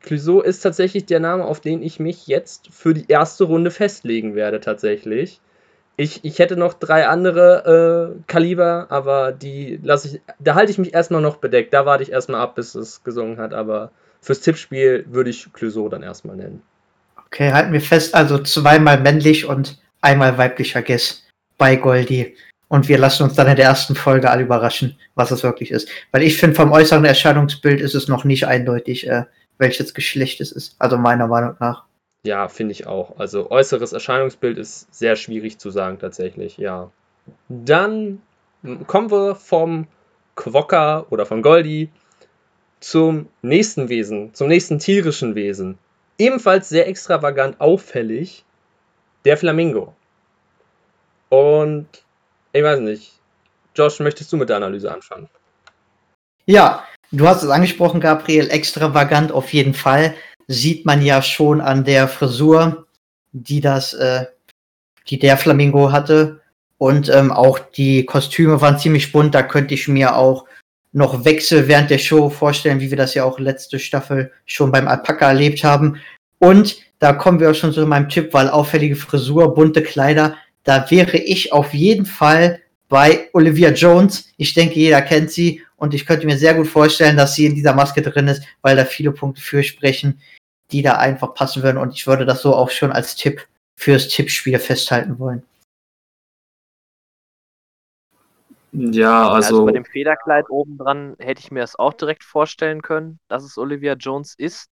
Clouseau 0.00 0.40
ist 0.40 0.60
tatsächlich 0.60 1.06
der 1.06 1.20
Name, 1.20 1.44
auf 1.44 1.60
den 1.60 1.82
ich 1.82 2.00
mich 2.00 2.26
jetzt 2.26 2.68
für 2.72 2.94
die 2.94 3.08
erste 3.08 3.44
Runde 3.44 3.70
festlegen 3.70 4.34
werde, 4.34 4.60
tatsächlich. 4.60 5.40
Ich, 5.96 6.24
ich 6.24 6.38
hätte 6.40 6.56
noch 6.56 6.74
drei 6.74 7.06
andere 7.06 8.16
äh, 8.16 8.22
Kaliber, 8.26 8.86
aber 8.88 9.30
die 9.32 9.78
lasse 9.82 10.08
ich. 10.08 10.20
Da 10.40 10.54
halte 10.54 10.72
ich 10.72 10.78
mich 10.78 10.92
erstmal 10.92 11.22
noch 11.22 11.36
bedeckt. 11.36 11.72
Da 11.72 11.86
warte 11.86 12.02
ich 12.02 12.10
erstmal 12.10 12.40
ab, 12.40 12.56
bis 12.56 12.74
es 12.74 13.04
gesungen 13.04 13.38
hat. 13.38 13.54
Aber 13.54 13.90
fürs 14.20 14.40
Tippspiel 14.40 15.04
würde 15.08 15.30
ich 15.30 15.52
Clouseau 15.52 15.88
dann 15.88 16.02
erstmal 16.02 16.36
nennen. 16.36 16.62
Okay, 17.26 17.52
halten 17.52 17.72
wir 17.72 17.80
fest, 17.80 18.14
also 18.14 18.38
zweimal 18.38 19.00
männlich 19.00 19.46
und 19.46 19.78
einmal 20.00 20.36
weiblicher 20.38 20.82
Guess 20.82 21.24
bei 21.58 21.76
Goldie. 21.76 22.36
Und 22.68 22.88
wir 22.88 22.98
lassen 22.98 23.24
uns 23.24 23.34
dann 23.34 23.48
in 23.48 23.56
der 23.56 23.66
ersten 23.66 23.94
Folge 23.94 24.30
alle 24.30 24.42
überraschen, 24.42 24.96
was 25.14 25.30
es 25.30 25.42
wirklich 25.42 25.70
ist. 25.70 25.88
Weil 26.10 26.22
ich 26.22 26.38
finde, 26.38 26.56
vom 26.56 26.72
äußeren 26.72 27.04
Erscheinungsbild 27.04 27.80
ist 27.80 27.94
es 27.94 28.08
noch 28.08 28.24
nicht 28.24 28.46
eindeutig, 28.46 29.06
äh, 29.06 29.24
welches 29.58 29.94
Geschlecht 29.94 30.40
es 30.40 30.50
ist. 30.50 30.74
Also 30.80 30.96
meiner 30.96 31.28
Meinung 31.28 31.54
nach. 31.60 31.84
Ja, 32.24 32.48
finde 32.48 32.72
ich 32.72 32.86
auch. 32.86 33.18
Also 33.18 33.50
äußeres 33.50 33.92
Erscheinungsbild 33.92 34.56
ist 34.56 34.92
sehr 34.94 35.14
schwierig 35.14 35.58
zu 35.58 35.70
sagen 35.70 35.98
tatsächlich, 35.98 36.56
ja. 36.56 36.90
Dann 37.48 38.22
kommen 38.86 39.10
wir 39.10 39.34
vom 39.34 39.86
Quokka 40.34 41.06
oder 41.10 41.26
von 41.26 41.42
Goldi 41.42 41.90
zum 42.80 43.28
nächsten 43.42 43.88
Wesen, 43.90 44.32
zum 44.34 44.48
nächsten 44.48 44.78
tierischen 44.78 45.34
Wesen. 45.34 45.78
Ebenfalls 46.16 46.68
sehr 46.68 46.88
extravagant 46.88 47.60
auffällig, 47.60 48.44
der 49.24 49.36
Flamingo. 49.36 49.94
Und 51.28 51.88
ich 52.52 52.62
weiß 52.62 52.80
nicht, 52.80 53.20
Josh, 53.74 54.00
möchtest 54.00 54.32
du 54.32 54.36
mit 54.36 54.48
der 54.48 54.56
Analyse 54.56 54.92
anfangen? 54.92 55.28
Ja, 56.46 56.84
du 57.10 57.26
hast 57.26 57.42
es 57.42 57.50
angesprochen, 57.50 58.00
Gabriel, 58.00 58.48
extravagant 58.50 59.32
auf 59.32 59.52
jeden 59.52 59.74
Fall 59.74 60.14
sieht 60.46 60.84
man 60.86 61.02
ja 61.02 61.22
schon 61.22 61.60
an 61.60 61.84
der 61.84 62.08
Frisur, 62.08 62.86
die 63.32 63.60
das, 63.60 63.94
äh, 63.94 64.26
die 65.08 65.18
der 65.18 65.36
Flamingo 65.36 65.92
hatte. 65.92 66.40
Und 66.78 67.08
ähm, 67.08 67.32
auch 67.32 67.58
die 67.58 68.04
Kostüme 68.04 68.60
waren 68.60 68.78
ziemlich 68.78 69.12
bunt. 69.12 69.34
Da 69.34 69.42
könnte 69.42 69.74
ich 69.74 69.88
mir 69.88 70.16
auch 70.16 70.44
noch 70.92 71.24
Wechsel 71.24 71.66
während 71.66 71.90
der 71.90 71.98
Show 71.98 72.30
vorstellen, 72.30 72.80
wie 72.80 72.90
wir 72.90 72.96
das 72.96 73.14
ja 73.14 73.24
auch 73.24 73.38
letzte 73.38 73.78
Staffel 73.78 74.32
schon 74.46 74.70
beim 74.70 74.86
Alpaka 74.86 75.28
erlebt 75.28 75.64
haben. 75.64 76.00
Und 76.38 76.76
da 76.98 77.12
kommen 77.12 77.40
wir 77.40 77.50
auch 77.50 77.54
schon 77.54 77.72
zu 77.72 77.86
meinem 77.86 78.08
Tipp, 78.08 78.32
weil 78.32 78.48
auffällige 78.48 78.96
Frisur, 78.96 79.54
bunte 79.54 79.82
Kleider, 79.82 80.36
da 80.62 80.90
wäre 80.90 81.18
ich 81.18 81.52
auf 81.52 81.74
jeden 81.74 82.06
Fall 82.06 82.60
bei 82.94 83.28
Olivia 83.32 83.70
Jones. 83.70 84.32
Ich 84.36 84.54
denke, 84.54 84.76
jeder 84.76 85.02
kennt 85.02 85.32
sie 85.32 85.60
und 85.74 85.94
ich 85.94 86.06
könnte 86.06 86.26
mir 86.26 86.38
sehr 86.38 86.54
gut 86.54 86.68
vorstellen, 86.68 87.16
dass 87.16 87.34
sie 87.34 87.46
in 87.46 87.56
dieser 87.56 87.74
Maske 87.74 88.02
drin 88.02 88.28
ist, 88.28 88.44
weil 88.62 88.76
da 88.76 88.84
viele 88.84 89.10
Punkte 89.10 89.42
für 89.42 89.64
sprechen 89.64 90.20
die 90.70 90.82
da 90.82 90.96
einfach 90.96 91.34
passen 91.34 91.62
würden. 91.62 91.78
Und 91.78 91.92
ich 91.92 92.06
würde 92.06 92.24
das 92.24 92.42
so 92.42 92.54
auch 92.54 92.70
schon 92.70 92.92
als 92.92 93.16
Tipp 93.16 93.46
fürs 93.76 94.08
Tippspiel 94.08 94.58
festhalten 94.58 95.18
wollen. 95.18 95.42
Ja, 98.72 99.28
also, 99.28 99.34
also 99.34 99.66
bei 99.66 99.72
dem 99.72 99.84
Federkleid 99.84 100.46
oben 100.48 100.78
dran 100.78 101.16
hätte 101.18 101.40
ich 101.40 101.50
mir 101.50 101.60
das 101.60 101.76
auch 101.76 101.94
direkt 101.94 102.24
vorstellen 102.24 102.80
können, 102.80 103.18
dass 103.28 103.44
es 103.44 103.58
Olivia 103.58 103.94
Jones 103.94 104.34
ist. 104.36 104.66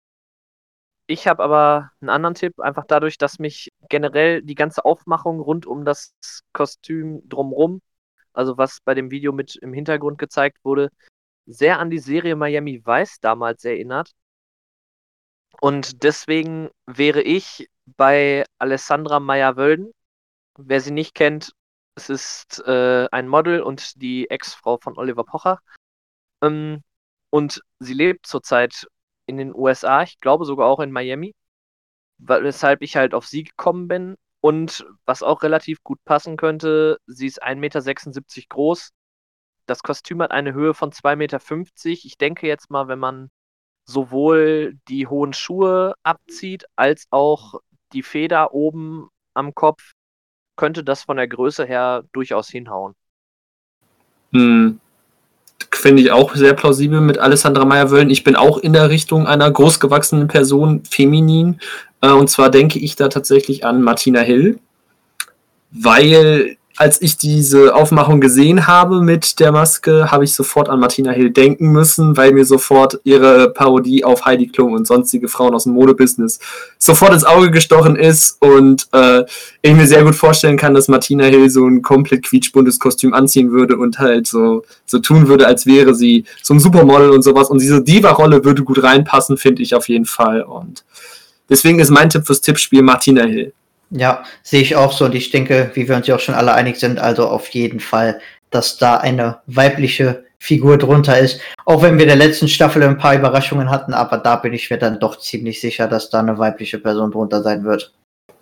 Ich 1.07 1.27
habe 1.27 1.43
aber 1.43 1.91
einen 2.01 2.09
anderen 2.09 2.35
Tipp, 2.35 2.59
einfach 2.59 2.85
dadurch, 2.87 3.17
dass 3.17 3.37
mich 3.37 3.71
generell 3.89 4.41
die 4.41 4.55
ganze 4.55 4.83
Aufmachung 4.85 5.39
rund 5.39 5.65
um 5.65 5.85
das 5.85 6.13
Kostüm 6.53 7.21
drumrum, 7.27 7.81
also 8.33 8.57
was 8.57 8.79
bei 8.81 8.93
dem 8.93 9.11
Video 9.11 9.31
mit 9.31 9.55
im 9.57 9.73
Hintergrund 9.73 10.17
gezeigt 10.17 10.57
wurde, 10.63 10.89
sehr 11.45 11.79
an 11.79 11.89
die 11.89 11.99
Serie 11.99 12.35
Miami 12.35 12.85
Vice 12.85 13.19
damals 13.19 13.65
erinnert. 13.65 14.11
Und 15.61 16.03
deswegen 16.03 16.69
wäre 16.85 17.21
ich 17.21 17.69
bei 17.85 18.45
Alessandra 18.57 19.19
Meyer-Wölden. 19.19 19.93
Wer 20.57 20.81
sie 20.81 20.91
nicht 20.91 21.15
kennt, 21.15 21.53
es 21.95 22.09
ist 22.09 22.63
äh, 22.65 23.07
ein 23.11 23.27
Model 23.27 23.61
und 23.61 24.01
die 24.01 24.29
Ex-Frau 24.29 24.77
von 24.77 24.97
Oliver 24.97 25.23
Pocher. 25.23 25.59
Ähm, 26.41 26.83
und 27.29 27.61
sie 27.79 27.93
lebt 27.93 28.27
zurzeit 28.27 28.87
in 29.25 29.37
den 29.37 29.55
USA, 29.55 30.03
ich 30.03 30.19
glaube 30.19 30.45
sogar 30.45 30.67
auch 30.67 30.79
in 30.79 30.91
Miami, 30.91 31.35
weshalb 32.17 32.81
ich 32.81 32.95
halt 32.95 33.13
auf 33.13 33.25
sie 33.25 33.43
gekommen 33.43 33.87
bin. 33.87 34.15
Und 34.43 34.85
was 35.05 35.23
auch 35.23 35.41
relativ 35.41 35.81
gut 35.83 36.03
passen 36.03 36.35
könnte, 36.35 36.97
sie 37.07 37.27
ist 37.27 37.41
1,76 37.41 37.55
Meter 37.55 38.47
groß. 38.49 38.89
Das 39.67 39.83
Kostüm 39.83 40.21
hat 40.21 40.31
eine 40.31 40.53
Höhe 40.53 40.73
von 40.73 40.91
2,50 40.91 41.15
Meter. 41.15 41.39
Ich 41.85 42.17
denke 42.17 42.45
jetzt 42.45 42.69
mal, 42.69 42.89
wenn 42.89 42.99
man 42.99 43.31
sowohl 43.85 44.77
die 44.89 45.07
hohen 45.07 45.31
Schuhe 45.31 45.95
abzieht, 46.03 46.65
als 46.75 47.07
auch 47.09 47.53
die 47.93 48.03
Feder 48.03 48.53
oben 48.53 49.07
am 49.33 49.55
Kopf, 49.55 49.93
könnte 50.57 50.83
das 50.83 51.03
von 51.03 51.15
der 51.15 51.29
Größe 51.29 51.63
her 51.63 52.03
durchaus 52.11 52.49
hinhauen. 52.49 52.95
Hm. 54.33 54.81
Finde 55.75 56.01
ich 56.01 56.11
auch 56.11 56.35
sehr 56.35 56.53
plausibel 56.53 57.01
mit 57.01 57.17
Alessandra 57.17 57.65
Meyer-Wöllen. 57.65 58.09
Ich 58.09 58.23
bin 58.23 58.35
auch 58.35 58.57
in 58.57 58.73
der 58.73 58.89
Richtung 58.89 59.27
einer 59.27 59.49
großgewachsenen 59.49 60.27
Person, 60.27 60.83
feminin. 60.89 61.59
Äh, 62.01 62.11
und 62.11 62.29
zwar 62.29 62.49
denke 62.49 62.79
ich 62.79 62.95
da 62.95 63.09
tatsächlich 63.09 63.65
an 63.65 63.81
Martina 63.81 64.21
Hill, 64.21 64.59
weil 65.71 66.57
als 66.75 67.01
ich 67.01 67.17
diese 67.17 67.75
Aufmachung 67.75 68.19
gesehen 68.19 68.65
habe 68.65 69.01
mit 69.01 69.39
der 69.39 69.51
Maske, 69.51 70.11
habe 70.11 70.23
ich 70.23 70.33
sofort 70.33 70.69
an 70.69 70.79
Martina 70.79 71.11
Hill 71.11 71.29
denken 71.29 71.71
müssen, 71.71 72.17
weil 72.17 72.31
mir 72.31 72.45
sofort 72.45 72.99
ihre 73.03 73.51
Parodie 73.51 74.03
auf 74.03 74.25
Heidi 74.25 74.47
Klum 74.47 74.73
und 74.73 74.87
sonstige 74.87 75.27
Frauen 75.27 75.53
aus 75.53 75.65
dem 75.65 75.73
Modebusiness 75.73 76.39
sofort 76.79 77.13
ins 77.13 77.25
Auge 77.25 77.51
gestochen 77.51 77.95
ist 77.95 78.41
und 78.41 78.87
äh, 78.91 79.23
ich 79.61 79.73
mir 79.73 79.85
sehr 79.85 80.03
gut 80.03 80.15
vorstellen 80.15 80.57
kann, 80.57 80.73
dass 80.73 80.87
Martina 80.87 81.25
Hill 81.25 81.49
so 81.51 81.67
ein 81.67 81.83
komplett 81.83 82.23
quietschbuntes 82.23 82.79
Kostüm 82.79 83.13
anziehen 83.13 83.51
würde 83.51 83.77
und 83.77 83.99
halt 83.99 84.25
so, 84.25 84.63
so 84.87 84.97
tun 84.97 85.27
würde, 85.27 85.45
als 85.45 85.67
wäre 85.67 85.93
sie 85.93 86.25
so 86.41 86.55
ein 86.55 86.59
Supermodel 86.59 87.11
und 87.11 87.21
sowas. 87.21 87.49
Und 87.49 87.61
diese 87.61 87.83
Diva-Rolle 87.83 88.43
würde 88.45 88.63
gut 88.63 88.81
reinpassen, 88.81 89.37
finde 89.37 89.61
ich 89.61 89.75
auf 89.75 89.89
jeden 89.89 90.05
Fall. 90.05 90.41
Und 90.41 90.83
deswegen 91.49 91.79
ist 91.79 91.91
mein 91.91 92.09
Tipp 92.09 92.25
fürs 92.25 92.41
Tippspiel 92.41 92.81
Martina 92.81 93.23
Hill. 93.25 93.53
Ja, 93.95 94.23
sehe 94.41 94.61
ich 94.61 94.75
auch 94.75 94.91
so 94.91 95.05
und 95.05 95.15
ich 95.15 95.29
denke, 95.29 95.71
wie 95.75 95.87
wir 95.87 95.95
uns 95.95 96.07
ja 96.07 96.15
auch 96.15 96.19
schon 96.19 96.35
alle 96.35 96.53
einig 96.53 96.79
sind, 96.79 96.99
also 96.99 97.27
auf 97.27 97.47
jeden 97.49 97.79
Fall, 97.79 98.19
dass 98.49 98.77
da 98.77 98.97
eine 98.97 99.39
weibliche 99.45 100.23
Figur 100.39 100.77
drunter 100.77 101.17
ist. 101.19 101.39
Auch 101.65 101.83
wenn 101.83 101.95
wir 101.95 102.03
in 102.03 102.09
der 102.09 102.17
letzten 102.17 102.47
Staffel 102.47 102.83
ein 102.83 102.97
paar 102.97 103.15
Überraschungen 103.15 103.69
hatten, 103.69 103.93
aber 103.93 104.17
da 104.17 104.35
bin 104.35 104.51
ich 104.51 104.69
mir 104.69 104.77
dann 104.77 104.99
doch 104.99 105.19
ziemlich 105.19 105.61
sicher, 105.61 105.87
dass 105.87 106.09
da 106.09 106.19
eine 106.19 106.37
weibliche 106.37 106.79
Person 106.79 107.11
drunter 107.11 107.41
sein 107.43 107.63
wird. 107.63 107.93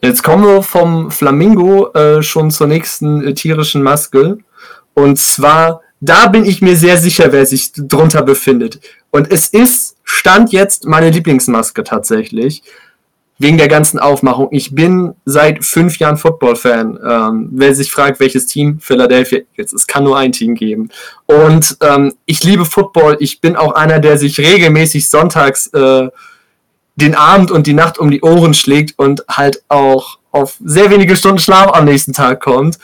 Jetzt 0.02 0.24
kommen 0.24 0.44
wir 0.44 0.64
vom 0.64 1.12
Flamingo 1.12 1.94
äh, 1.94 2.24
schon 2.24 2.50
zur 2.50 2.66
nächsten 2.66 3.28
äh, 3.28 3.34
tierischen 3.36 3.84
Maske. 3.84 4.40
Und 4.96 5.20
zwar, 5.20 5.82
da 6.00 6.28
bin 6.28 6.44
ich 6.44 6.62
mir 6.62 6.76
sehr 6.76 6.98
sicher, 6.98 7.32
wer 7.32 7.46
sich 7.46 7.72
drunter 7.74 8.24
befindet. 8.24 8.80
Und 9.12 9.32
es 9.32 9.50
ist, 9.50 9.98
stand 10.04 10.52
jetzt 10.52 10.86
meine 10.86 11.12
Lieblingsmaske 11.12 11.84
tatsächlich 11.84 12.64
wegen 13.42 13.58
der 13.58 13.68
ganzen 13.68 13.98
Aufmachung. 14.00 14.50
Ich 14.52 14.76
bin 14.76 15.16
seit 15.26 15.66
fünf 15.66 15.98
Jahren 15.98 16.18
Football-Fan. 16.18 17.00
Ähm, 17.04 17.50
wer 17.52 17.74
sich 17.74 17.92
fragt, 17.92 18.20
welches 18.20 18.46
Team, 18.46 18.80
Philadelphia, 18.80 19.40
jetzt 19.58 19.74
es 19.74 19.88
kann 19.88 20.04
nur 20.04 20.18
ein 20.18 20.32
Team 20.32 20.54
geben. 20.54 20.90
Und 21.26 21.78
ähm, 21.82 22.14
ich 22.26 22.44
liebe 22.44 22.66
Football. 22.66 23.18
Ich 23.20 23.42
bin 23.42 23.56
auch 23.56 23.74
einer, 23.74 24.00
der 24.00 24.20
sich 24.20 24.38
regelmäßig 24.40 25.10
sonntags 25.10 25.68
äh, 25.68 26.10
den 26.96 27.16
Abend 27.16 27.50
und 27.50 27.66
die 27.66 27.74
Nacht 27.74 27.98
um 27.98 28.12
die 28.12 28.22
Ohren 28.22 28.54
schlägt 28.54 29.00
und 29.00 29.24
halt 29.28 29.64
auch 29.70 30.20
auf 30.32 30.58
sehr 30.64 30.92
wenige 30.92 31.16
Stunden 31.16 31.40
Schlaf 31.40 31.72
am 31.74 31.86
nächsten 31.86 32.14
Tag 32.14 32.42
kommt. 32.42 32.78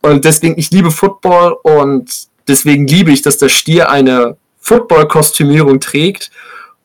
Und 0.00 0.24
deswegen, 0.24 0.58
ich 0.58 0.70
liebe 0.70 0.90
Football 0.90 1.56
und 1.62 2.28
deswegen 2.46 2.86
liebe 2.86 3.12
ich, 3.12 3.20
dass 3.20 3.36
der 3.36 3.50
Stier 3.50 3.90
eine 3.90 4.36
Football-Kostümierung 4.60 5.80
trägt. 5.80 6.30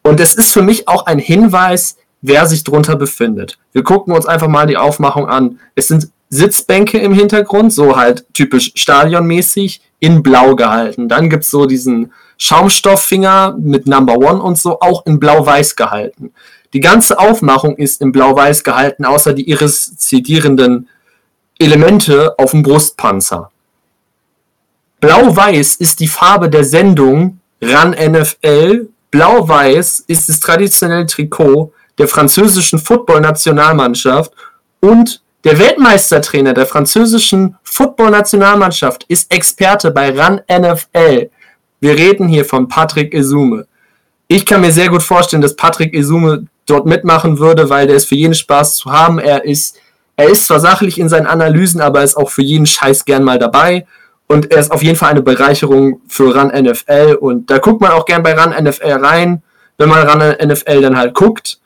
Und 0.02 0.20
es 0.20 0.34
ist 0.34 0.52
für 0.52 0.62
mich 0.62 0.90
auch 0.90 1.06
ein 1.06 1.20
Hinweis, 1.20 1.96
wer 2.24 2.48
sich 2.48 2.64
drunter 2.64 2.96
befindet. 2.96 3.60
Wir 3.74 3.84
gucken 3.84 4.16
uns 4.16 4.26
einfach 4.26 4.48
mal 4.48 4.66
die 4.66 4.78
Aufmachung 4.78 5.28
an. 5.28 5.60
Es 5.76 5.88
sind 5.90 6.10
Sitzbänke 6.30 6.98
im 6.98 7.14
Hintergrund, 7.14 7.72
so 7.72 7.96
halt 7.96 8.26
typisch 8.34 8.72
stadionmäßig, 8.74 9.82
in 10.00 10.24
blau 10.24 10.56
gehalten. 10.56 11.08
Dann 11.08 11.30
gibt 11.30 11.44
es 11.44 11.52
so 11.52 11.66
diesen 11.66 12.12
Schaumstofffinger 12.38 13.56
mit 13.60 13.88
Number 13.88 14.18
One 14.18 14.42
und 14.42 14.58
so, 14.58 14.80
auch 14.80 15.06
in 15.06 15.20
blau-weiß 15.20 15.76
gehalten. 15.76 16.34
Die 16.74 16.80
ganze 16.80 17.20
Aufmachung 17.20 17.78
ist 17.78 18.02
in 18.02 18.12
blau-weiß 18.12 18.64
gehalten, 18.64 19.06
außer 19.06 19.34
die 19.34 19.48
irreszidierenden 19.50 20.90
Elemente 21.60 22.38
auf 22.38 22.52
dem 22.52 22.64
Brustpanzer. 22.64 23.52
Blau-weiß 25.00 25.76
ist 25.76 26.00
die 26.00 26.08
Farbe 26.08 26.50
der 26.50 26.64
Sendung 26.64 27.40
RAN 27.62 27.92
NFL. 27.92 28.90
Blau-weiß 29.12 30.06
ist 30.08 30.28
das 30.28 30.40
traditionelle 30.40 31.06
Trikot 31.06 31.72
der 31.98 32.08
französischen 32.08 32.80
Football-Nationalmannschaft 32.80 34.32
und 34.80 35.22
der 35.44 35.60
Weltmeistertrainer 35.60 36.54
der 36.54 36.66
französischen 36.66 37.58
Football-Nationalmannschaft 37.64 39.04
ist 39.10 39.32
Experte 39.34 39.92
bei 39.92 40.12
RAN 40.18 40.42
NFL. 40.50 41.30
Wir 41.82 41.98
reden 41.98 42.28
hier 42.28 42.46
von 42.46 42.68
Patrick 42.68 43.14
Esume. 43.14 43.68
Ich 44.28 44.46
kann 44.46 44.62
mir 44.62 44.72
sehr 44.72 44.90
gut 44.90 45.04
vorstellen, 45.04 45.42
dass 45.42 45.56
Patrick 45.56 45.94
Esume 45.94 46.48
dort 46.66 46.86
mitmachen 46.86 47.40
würde, 47.40 47.70
weil 47.70 47.88
der 47.88 47.98
ist 47.98 48.08
für 48.08 48.16
jeden 48.16 48.34
Spaß 48.34 48.78
zu 48.78 48.92
haben. 48.92 49.20
Er 49.20 49.44
ist 49.44 49.78
Er 50.16 50.30
ist 50.30 50.46
zwar 50.46 50.60
sachlich 50.60 51.00
in 51.00 51.10
seinen 51.10 51.26
Analysen, 51.26 51.82
aber 51.82 52.00
er 52.00 52.06
ist 52.06 52.16
auch 52.16 52.30
für 52.30 52.44
jeden 52.44 52.66
Scheiß 52.68 53.04
gern 53.04 53.24
mal 53.24 53.40
dabei. 53.40 53.86
Und 54.28 54.52
er 54.52 54.60
ist 54.60 54.72
auf 54.72 54.84
jeden 54.84 54.96
Fall 54.96 55.12
eine 55.12 55.22
Bereicherung 55.22 56.02
für 56.08 56.34
Run 56.36 56.50
NFL. 56.50 57.18
Und 57.20 57.50
da 57.50 57.58
guckt 57.58 57.82
man 57.82 57.92
auch 57.92 58.06
gern 58.06 58.24
bei 58.24 58.34
Run 58.40 58.54
NFL 58.64 58.92
rein, 58.92 59.44
wenn 59.78 59.90
man 59.90 60.08
Run 60.08 60.48
NFL 60.48 60.82
dann 60.82 60.98
halt 60.98 61.14
guckt. 61.14 61.60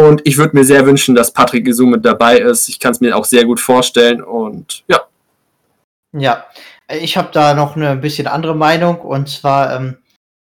Und 0.00 0.22
ich 0.24 0.38
würde 0.38 0.56
mir 0.56 0.64
sehr 0.64 0.86
wünschen, 0.86 1.14
dass 1.14 1.32
Patrick 1.32 1.68
Isu 1.68 1.96
dabei 1.96 2.38
ist. 2.38 2.68
Ich 2.68 2.80
kann 2.80 2.92
es 2.92 3.00
mir 3.00 3.16
auch 3.16 3.24
sehr 3.26 3.44
gut 3.44 3.60
vorstellen. 3.60 4.22
Und 4.22 4.82
ja. 4.88 5.02
Ja, 6.12 6.46
ich 6.88 7.16
habe 7.16 7.28
da 7.32 7.54
noch 7.54 7.76
eine 7.76 7.96
bisschen 7.96 8.26
andere 8.26 8.56
Meinung. 8.56 9.00
Und 9.00 9.28
zwar 9.28 9.76
ähm, 9.76 9.98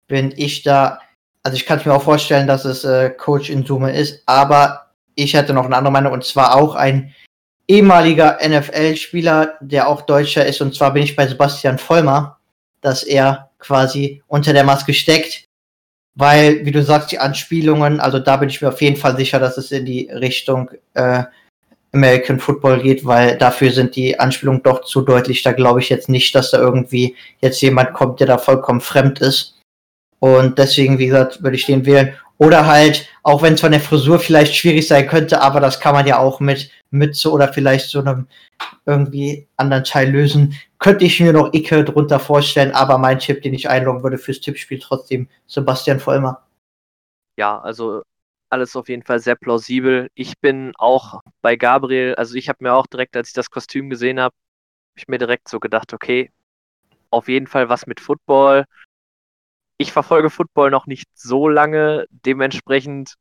bin 0.07 0.33
ich 0.35 0.63
da, 0.63 0.99
also 1.43 1.55
ich 1.55 1.65
kann 1.65 1.79
es 1.79 1.85
mir 1.85 1.93
auch 1.93 2.03
vorstellen, 2.03 2.47
dass 2.47 2.65
es 2.65 2.83
äh, 2.85 3.09
Coach 3.09 3.49
Insume 3.49 3.91
ist, 3.95 4.23
aber 4.25 4.91
ich 5.15 5.35
hatte 5.35 5.53
noch 5.53 5.65
eine 5.65 5.75
andere 5.75 5.91
Meinung 5.91 6.13
und 6.13 6.23
zwar 6.23 6.55
auch 6.55 6.75
ein 6.75 7.13
ehemaliger 7.67 8.39
NFL-Spieler, 8.41 9.55
der 9.59 9.87
auch 9.87 10.01
Deutscher 10.01 10.45
ist. 10.45 10.61
Und 10.61 10.73
zwar 10.73 10.93
bin 10.93 11.03
ich 11.03 11.15
bei 11.15 11.27
Sebastian 11.27 11.77
Vollmer, 11.77 12.37
dass 12.81 13.03
er 13.03 13.51
quasi 13.59 14.23
unter 14.27 14.53
der 14.53 14.63
Maske 14.63 14.93
steckt. 14.93 15.45
Weil, 16.15 16.65
wie 16.65 16.71
du 16.71 16.83
sagst, 16.83 17.11
die 17.11 17.19
Anspielungen, 17.19 17.99
also 17.99 18.19
da 18.19 18.37
bin 18.37 18.49
ich 18.49 18.61
mir 18.61 18.69
auf 18.69 18.81
jeden 18.81 18.97
Fall 18.97 19.15
sicher, 19.15 19.39
dass 19.39 19.57
es 19.57 19.71
in 19.71 19.85
die 19.85 20.09
Richtung 20.11 20.69
äh, 20.93 21.23
American 21.93 22.39
Football 22.39 22.81
geht, 22.81 23.05
weil 23.05 23.37
dafür 23.37 23.71
sind 23.71 23.95
die 23.95 24.19
Anspielungen 24.19 24.63
doch 24.63 24.83
zu 24.83 25.01
deutlich. 25.01 25.43
Da 25.43 25.51
glaube 25.51 25.79
ich 25.79 25.89
jetzt 25.89 26.09
nicht, 26.09 26.33
dass 26.35 26.51
da 26.51 26.59
irgendwie 26.59 27.15
jetzt 27.39 27.61
jemand 27.61 27.93
kommt, 27.93 28.19
der 28.19 28.27
da 28.27 28.37
vollkommen 28.37 28.81
fremd 28.81 29.19
ist. 29.19 29.57
Und 30.19 30.59
deswegen, 30.59 30.99
wie 30.99 31.07
gesagt, 31.07 31.41
würde 31.43 31.55
ich 31.55 31.65
den 31.65 31.85
wählen. 31.85 32.13
Oder 32.41 32.65
halt, 32.65 33.07
auch 33.21 33.43
wenn 33.43 33.53
es 33.53 33.61
von 33.61 33.71
der 33.71 33.79
Frisur 33.79 34.17
vielleicht 34.17 34.55
schwierig 34.55 34.87
sein 34.87 35.07
könnte, 35.07 35.41
aber 35.43 35.59
das 35.59 35.79
kann 35.79 35.93
man 35.93 36.07
ja 36.07 36.17
auch 36.17 36.39
mit 36.39 36.71
Mütze 36.89 37.29
oder 37.29 37.53
vielleicht 37.53 37.91
so 37.91 37.99
einem 37.99 38.25
irgendwie 38.87 39.47
anderen 39.57 39.83
Teil 39.83 40.09
lösen. 40.09 40.55
Könnte 40.79 41.05
ich 41.05 41.19
mir 41.19 41.33
noch 41.33 41.53
Icke 41.53 41.83
drunter 41.83 42.19
vorstellen, 42.19 42.71
aber 42.71 42.97
mein 42.97 43.19
Tipp, 43.19 43.43
den 43.43 43.53
ich 43.53 43.69
einloggen 43.69 44.01
würde 44.01 44.17
fürs 44.17 44.39
Tippspiel, 44.39 44.79
trotzdem 44.79 45.29
Sebastian 45.45 45.99
Vollmer. 45.99 46.43
Ja, 47.37 47.59
also 47.59 48.01
alles 48.49 48.75
auf 48.75 48.89
jeden 48.89 49.03
Fall 49.03 49.19
sehr 49.19 49.35
plausibel. 49.35 50.09
Ich 50.15 50.39
bin 50.39 50.71
auch 50.79 51.21
bei 51.43 51.55
Gabriel, 51.55 52.15
also 52.15 52.33
ich 52.33 52.49
habe 52.49 52.63
mir 52.63 52.73
auch 52.73 52.87
direkt, 52.87 53.15
als 53.15 53.27
ich 53.27 53.35
das 53.35 53.51
Kostüm 53.51 53.91
gesehen 53.91 54.19
habe, 54.19 54.33
habe 54.33 54.97
ich 54.97 55.07
mir 55.07 55.19
direkt 55.19 55.47
so 55.47 55.59
gedacht, 55.59 55.93
okay, 55.93 56.31
auf 57.11 57.27
jeden 57.27 57.45
Fall 57.45 57.69
was 57.69 57.85
mit 57.85 57.99
Football 57.99 58.65
ich 59.81 59.91
verfolge 59.91 60.29
Football 60.29 60.71
noch 60.71 60.87
nicht 60.87 61.07
so 61.13 61.47
lange, 61.47 62.05
dementsprechend 62.11 63.15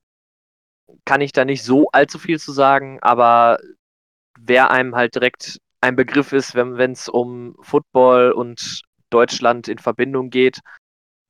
kann 1.05 1.21
ich 1.21 1.33
da 1.33 1.45
nicht 1.45 1.64
so 1.64 1.88
allzu 1.93 2.19
viel 2.19 2.38
zu 2.38 2.52
sagen, 2.52 2.99
aber 3.00 3.59
wer 4.38 4.71
einem 4.71 4.95
halt 4.95 5.14
direkt 5.14 5.59
ein 5.81 5.97
Begriff 5.97 6.33
ist, 6.33 6.55
wenn 6.55 6.93
es 6.93 7.09
um 7.09 7.57
Football 7.62 8.33
und 8.33 8.83
Deutschland 9.09 9.69
in 9.69 9.79
Verbindung 9.79 10.31
geht, 10.31 10.61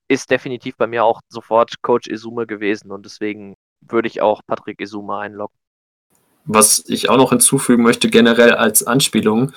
ist 0.09 0.31
definitiv 0.31 0.77
bei 0.77 0.87
mir 0.87 1.05
auch 1.05 1.21
sofort 1.29 1.83
Coach 1.83 2.09
Izume 2.09 2.47
gewesen 2.47 2.91
und 2.91 3.07
deswegen 3.07 3.55
würde 3.81 4.09
ich 4.09 4.21
auch 4.21 4.43
Patrick 4.47 4.81
Izume 4.81 5.17
einloggen. 5.19 5.57
Was 6.45 6.85
ich 6.89 7.09
auch 7.09 7.17
noch 7.17 7.31
hinzufügen 7.31 7.83
möchte, 7.85 8.11
generell 8.11 8.55
als 8.55 8.85
Anspielung, 8.85 9.53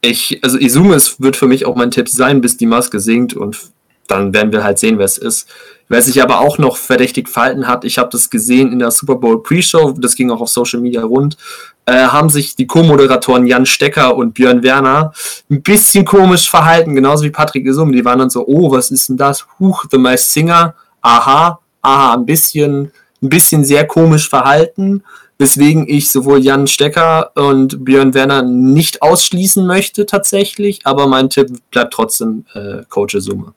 ich, 0.00 0.42
also 0.42 0.56
Izume 0.58 0.96
wird 1.18 1.36
für 1.36 1.48
mich 1.48 1.66
auch 1.66 1.74
mein 1.74 1.90
Tipp 1.90 2.08
sein, 2.08 2.40
bis 2.40 2.56
die 2.56 2.66
Maske 2.66 3.00
sinkt 3.00 3.34
und 3.34 3.72
dann 4.08 4.34
werden 4.34 4.52
wir 4.52 4.64
halt 4.64 4.78
sehen, 4.78 4.98
wer 4.98 5.04
es 5.04 5.18
ist. 5.18 5.48
Wer 5.90 6.02
sich 6.02 6.22
aber 6.22 6.40
auch 6.40 6.58
noch 6.58 6.76
verdächtig 6.76 7.28
verhalten 7.28 7.66
hat, 7.66 7.84
ich 7.84 7.96
habe 7.96 8.10
das 8.12 8.28
gesehen 8.28 8.72
in 8.72 8.78
der 8.78 8.90
Super 8.90 9.14
Bowl 9.14 9.42
Pre-Show, 9.42 9.92
das 9.98 10.16
ging 10.16 10.30
auch 10.30 10.42
auf 10.42 10.50
Social 10.50 10.80
Media 10.80 11.02
rund, 11.02 11.38
äh, 11.86 11.94
haben 11.94 12.28
sich 12.28 12.54
die 12.54 12.66
Co-Moderatoren 12.66 13.46
Jan 13.46 13.64
Stecker 13.64 14.14
und 14.14 14.34
Björn 14.34 14.62
Werner 14.62 15.12
ein 15.50 15.62
bisschen 15.62 16.04
komisch 16.04 16.50
verhalten, 16.50 16.94
genauso 16.94 17.24
wie 17.24 17.30
Patrick 17.30 17.64
Isum. 17.64 17.92
Die 17.92 18.04
waren 18.04 18.18
dann 18.18 18.28
so, 18.28 18.46
oh, 18.46 18.70
was 18.70 18.90
ist 18.90 19.08
denn 19.08 19.16
das? 19.16 19.46
Huch, 19.58 19.86
The 19.90 19.96
Masked 19.96 20.30
Singer, 20.30 20.74
aha, 21.00 21.58
aha, 21.80 22.14
ein 22.14 22.26
bisschen, 22.26 22.92
ein 23.22 23.28
bisschen 23.30 23.64
sehr 23.64 23.86
komisch 23.86 24.28
verhalten, 24.28 25.02
weswegen 25.38 25.88
ich 25.88 26.10
sowohl 26.10 26.40
Jan 26.40 26.66
Stecker 26.66 27.30
und 27.34 27.82
Björn 27.82 28.12
Werner 28.12 28.42
nicht 28.42 29.00
ausschließen 29.00 29.66
möchte 29.66 30.04
tatsächlich, 30.04 30.80
aber 30.84 31.06
mein 31.06 31.30
Tipp 31.30 31.48
bleibt 31.70 31.94
trotzdem 31.94 32.44
äh, 32.52 32.82
Coach 32.90 33.16
Summe. 33.18 33.54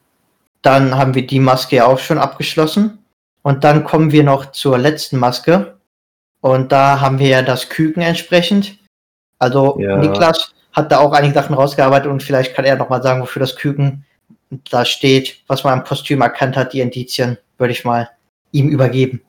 Dann 0.61 0.95
haben 0.95 1.15
wir 1.15 1.25
die 1.25 1.39
Maske 1.39 1.85
auch 1.85 1.99
schon 1.99 2.17
abgeschlossen. 2.17 2.99
Und 3.41 3.63
dann 3.63 3.83
kommen 3.83 4.11
wir 4.11 4.23
noch 4.23 4.51
zur 4.51 4.77
letzten 4.77 5.17
Maske. 5.17 5.77
Und 6.41 6.71
da 6.71 6.99
haben 6.99 7.19
wir 7.19 7.27
ja 7.27 7.41
das 7.41 7.69
Küken 7.69 8.01
entsprechend. 8.01 8.77
Also 9.39 9.79
ja. 9.79 9.97
Niklas 9.97 10.53
hat 10.73 10.91
da 10.91 10.99
auch 10.99 11.13
einige 11.13 11.33
Sachen 11.33 11.55
rausgearbeitet 11.55 12.09
und 12.11 12.23
vielleicht 12.23 12.55
kann 12.55 12.65
er 12.65 12.75
nochmal 12.75 13.01
sagen, 13.01 13.21
wofür 13.21 13.39
das 13.39 13.55
Küken 13.55 14.05
da 14.69 14.85
steht, 14.85 15.43
was 15.47 15.63
man 15.63 15.79
am 15.79 15.83
Kostüm 15.85 16.21
erkannt 16.21 16.57
hat, 16.57 16.73
die 16.73 16.81
Indizien, 16.81 17.37
würde 17.57 17.73
ich 17.73 17.85
mal 17.85 18.09
ihm 18.51 18.69
übergeben. 18.69 19.21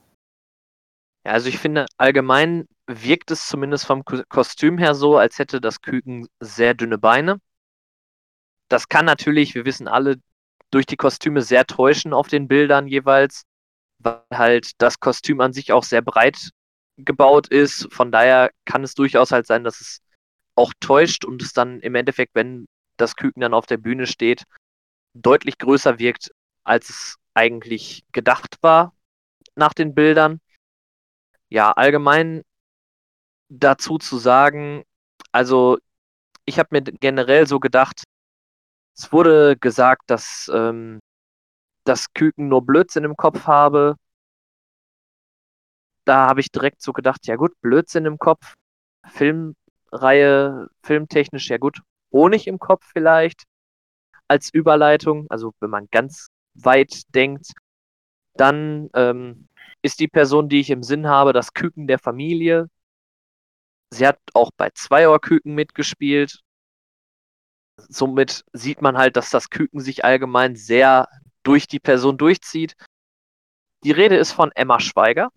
Ja, 1.24 1.32
also 1.32 1.48
ich 1.48 1.58
finde, 1.58 1.86
allgemein 1.96 2.66
wirkt 2.86 3.30
es 3.30 3.46
zumindest 3.46 3.86
vom 3.86 4.04
Kostüm 4.04 4.78
her 4.78 4.94
so, 4.94 5.16
als 5.16 5.38
hätte 5.38 5.60
das 5.60 5.80
Küken 5.80 6.26
sehr 6.40 6.74
dünne 6.74 6.98
Beine. 6.98 7.38
Das 8.68 8.88
kann 8.88 9.04
natürlich, 9.04 9.54
wir 9.54 9.64
wissen 9.64 9.86
alle, 9.86 10.16
durch 10.72 10.86
die 10.86 10.96
Kostüme 10.96 11.42
sehr 11.42 11.66
täuschen 11.66 12.12
auf 12.12 12.26
den 12.28 12.48
Bildern 12.48 12.88
jeweils, 12.88 13.44
weil 13.98 14.22
halt 14.32 14.72
das 14.78 14.98
Kostüm 14.98 15.40
an 15.40 15.52
sich 15.52 15.70
auch 15.72 15.84
sehr 15.84 16.02
breit 16.02 16.50
gebaut 16.96 17.48
ist. 17.48 17.88
Von 17.92 18.10
daher 18.10 18.50
kann 18.64 18.82
es 18.82 18.94
durchaus 18.94 19.30
halt 19.30 19.46
sein, 19.46 19.64
dass 19.64 19.80
es 19.80 20.00
auch 20.56 20.72
täuscht 20.80 21.24
und 21.24 21.42
es 21.42 21.52
dann 21.52 21.80
im 21.80 21.94
Endeffekt, 21.94 22.34
wenn 22.34 22.66
das 22.96 23.16
Küken 23.16 23.40
dann 23.40 23.54
auf 23.54 23.66
der 23.66 23.76
Bühne 23.76 24.06
steht, 24.06 24.44
deutlich 25.14 25.58
größer 25.58 25.98
wirkt, 25.98 26.30
als 26.64 26.88
es 26.90 27.16
eigentlich 27.34 28.04
gedacht 28.12 28.56
war 28.62 28.94
nach 29.54 29.74
den 29.74 29.94
Bildern. 29.94 30.40
Ja, 31.48 31.72
allgemein 31.72 32.42
dazu 33.50 33.98
zu 33.98 34.16
sagen, 34.18 34.84
also 35.32 35.78
ich 36.46 36.58
habe 36.58 36.68
mir 36.72 36.82
generell 36.82 37.46
so 37.46 37.60
gedacht, 37.60 38.04
es 38.96 39.12
wurde 39.12 39.56
gesagt, 39.56 40.02
dass 40.10 40.50
ähm, 40.52 41.00
das 41.84 42.12
Küken 42.12 42.48
nur 42.48 42.64
Blödsinn 42.64 43.04
im 43.04 43.16
Kopf 43.16 43.46
habe. 43.46 43.96
Da 46.04 46.28
habe 46.28 46.40
ich 46.40 46.50
direkt 46.50 46.82
so 46.82 46.92
gedacht, 46.92 47.26
ja 47.26 47.36
gut, 47.36 47.52
Blödsinn 47.60 48.06
im 48.06 48.18
Kopf. 48.18 48.54
Filmreihe, 49.06 50.68
filmtechnisch, 50.82 51.48
ja 51.50 51.58
gut, 51.58 51.80
Honig 52.12 52.46
im 52.46 52.58
Kopf 52.58 52.84
vielleicht 52.92 53.44
als 54.28 54.52
Überleitung. 54.52 55.26
Also 55.30 55.52
wenn 55.60 55.70
man 55.70 55.88
ganz 55.90 56.28
weit 56.54 57.02
denkt, 57.14 57.52
dann 58.34 58.90
ähm, 58.94 59.48
ist 59.82 60.00
die 60.00 60.08
Person, 60.08 60.48
die 60.48 60.60
ich 60.60 60.70
im 60.70 60.82
Sinn 60.82 61.08
habe, 61.08 61.32
das 61.32 61.54
Küken 61.54 61.86
der 61.86 61.98
Familie. 61.98 62.68
Sie 63.90 64.06
hat 64.06 64.18
auch 64.34 64.50
bei 64.56 64.70
Zweiohrküken 64.70 65.54
mitgespielt 65.54 66.42
somit 67.76 68.44
sieht 68.52 68.82
man 68.82 68.96
halt, 68.96 69.16
dass 69.16 69.30
das 69.30 69.50
Küken 69.50 69.80
sich 69.80 70.04
allgemein 70.04 70.56
sehr 70.56 71.08
durch 71.42 71.66
die 71.66 71.80
Person 71.80 72.18
durchzieht. 72.18 72.76
Die 73.84 73.90
Rede 73.90 74.16
ist 74.16 74.32
von 74.32 74.52
Emma 74.52 74.80
Schweiger. 74.80 75.30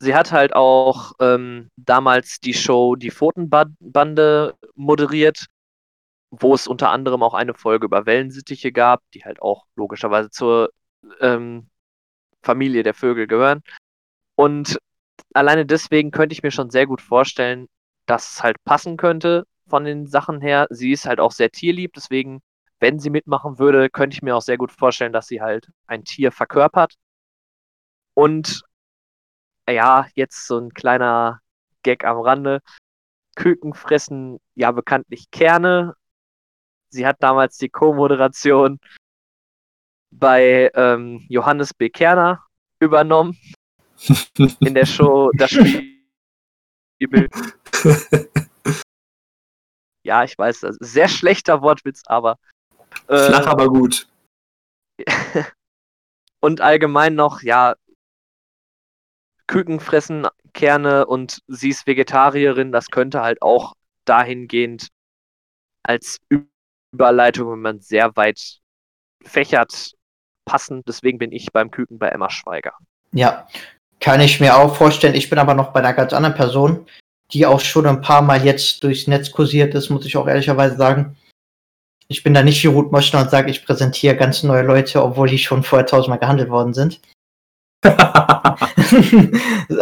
Sie 0.00 0.14
hat 0.14 0.32
halt 0.32 0.54
auch 0.54 1.12
ähm, 1.20 1.70
damals 1.76 2.40
die 2.40 2.54
Show 2.54 2.96
Die 2.96 3.10
Pfotenbande 3.10 4.54
moderiert, 4.74 5.46
wo 6.30 6.54
es 6.54 6.66
unter 6.66 6.90
anderem 6.90 7.22
auch 7.22 7.34
eine 7.34 7.54
Folge 7.54 7.86
über 7.86 8.06
Wellensittiche 8.06 8.72
gab, 8.72 9.02
die 9.14 9.24
halt 9.24 9.40
auch 9.40 9.66
logischerweise 9.76 10.30
zur 10.30 10.70
ähm, 11.20 11.70
Familie 12.42 12.82
der 12.82 12.94
Vögel 12.94 13.26
gehören. 13.26 13.62
Und 14.36 14.78
alleine 15.34 15.64
deswegen 15.66 16.10
könnte 16.10 16.34
ich 16.34 16.42
mir 16.42 16.50
schon 16.50 16.70
sehr 16.70 16.86
gut 16.86 17.00
vorstellen, 17.00 17.68
dass 18.06 18.32
es 18.32 18.42
halt 18.42 18.62
passen 18.64 18.96
könnte 18.96 19.46
von 19.68 19.84
den 19.84 20.06
Sachen 20.06 20.40
her. 20.40 20.66
Sie 20.70 20.92
ist 20.92 21.06
halt 21.06 21.20
auch 21.20 21.32
sehr 21.32 21.50
tierlieb, 21.50 21.92
deswegen, 21.94 22.42
wenn 22.80 22.98
sie 22.98 23.10
mitmachen 23.10 23.58
würde, 23.58 23.90
könnte 23.90 24.14
ich 24.14 24.22
mir 24.22 24.36
auch 24.36 24.42
sehr 24.42 24.58
gut 24.58 24.72
vorstellen, 24.72 25.12
dass 25.12 25.26
sie 25.26 25.40
halt 25.40 25.68
ein 25.86 26.04
Tier 26.04 26.32
verkörpert. 26.32 26.94
Und 28.14 28.62
ja, 29.68 30.06
jetzt 30.14 30.46
so 30.46 30.58
ein 30.58 30.72
kleiner 30.74 31.40
Gag 31.82 32.04
am 32.04 32.18
Rande. 32.18 32.60
Küken 33.36 33.74
fressen 33.74 34.38
ja 34.54 34.70
bekanntlich 34.70 35.30
Kerne. 35.30 35.94
Sie 36.88 37.06
hat 37.06 37.16
damals 37.20 37.58
die 37.58 37.68
Co-Moderation 37.68 38.78
bei 40.10 40.70
ähm, 40.74 41.24
Johannes 41.28 41.74
B. 41.74 41.90
Kerner 41.90 42.44
übernommen. 42.78 43.36
in 44.60 44.74
der 44.74 44.86
Show 44.86 45.30
Das 45.34 45.50
Spiel. 45.50 45.94
Ja, 50.04 50.22
ich 50.22 50.38
weiß, 50.38 50.60
das 50.60 50.76
ist 50.76 50.92
sehr 50.92 51.08
schlechter 51.08 51.62
Wortwitz, 51.62 52.02
aber. 52.06 52.38
Äh, 53.08 53.26
Flach, 53.26 53.46
aber 53.46 53.68
gut. 53.68 54.06
und 56.40 56.60
allgemein 56.60 57.14
noch, 57.14 57.42
ja, 57.42 57.74
Küken 59.46 59.80
fressen 59.80 60.26
Kerne 60.52 61.06
und 61.06 61.42
sie 61.48 61.70
ist 61.70 61.86
Vegetarierin, 61.86 62.72
das 62.72 62.88
könnte 62.88 63.20
halt 63.22 63.42
auch 63.42 63.74
dahingehend 64.04 64.88
als 65.82 66.18
Überleitung, 66.92 67.52
wenn 67.52 67.60
man 67.60 67.80
sehr 67.80 68.16
weit 68.16 68.60
fächert, 69.22 69.94
passen. 70.44 70.82
Deswegen 70.86 71.18
bin 71.18 71.32
ich 71.32 71.52
beim 71.52 71.70
Küken 71.70 71.98
bei 71.98 72.08
Emma 72.08 72.30
Schweiger. 72.30 72.74
Ja, 73.12 73.48
kann 74.00 74.20
ich 74.20 74.40
mir 74.40 74.56
auch 74.56 74.76
vorstellen. 74.76 75.14
Ich 75.14 75.30
bin 75.30 75.38
aber 75.38 75.54
noch 75.54 75.72
bei 75.72 75.80
einer 75.80 75.94
ganz 75.94 76.12
anderen 76.12 76.34
Person, 76.34 76.86
die 77.34 77.44
auch 77.46 77.60
schon 77.60 77.86
ein 77.86 78.00
paar 78.00 78.22
Mal 78.22 78.44
jetzt 78.44 78.82
durchs 78.84 79.06
Netz 79.08 79.30
kursiert 79.32 79.74
ist, 79.74 79.90
muss 79.90 80.06
ich 80.06 80.16
auch 80.16 80.28
ehrlicherweise 80.28 80.76
sagen. 80.76 81.16
Ich 82.06 82.22
bin 82.22 82.32
da 82.34 82.42
nicht 82.42 82.62
wie 82.62 82.68
Ruth 82.68 82.92
Moschner 82.92 83.22
und 83.22 83.30
sage, 83.30 83.50
ich 83.50 83.66
präsentiere 83.66 84.16
ganz 84.16 84.42
neue 84.42 84.62
Leute, 84.62 85.02
obwohl 85.02 85.28
die 85.28 85.38
schon 85.38 85.62
vorher 85.62 85.86
tausendmal 85.86 86.18
gehandelt 86.18 86.50
worden 86.50 86.74
sind. 86.74 87.00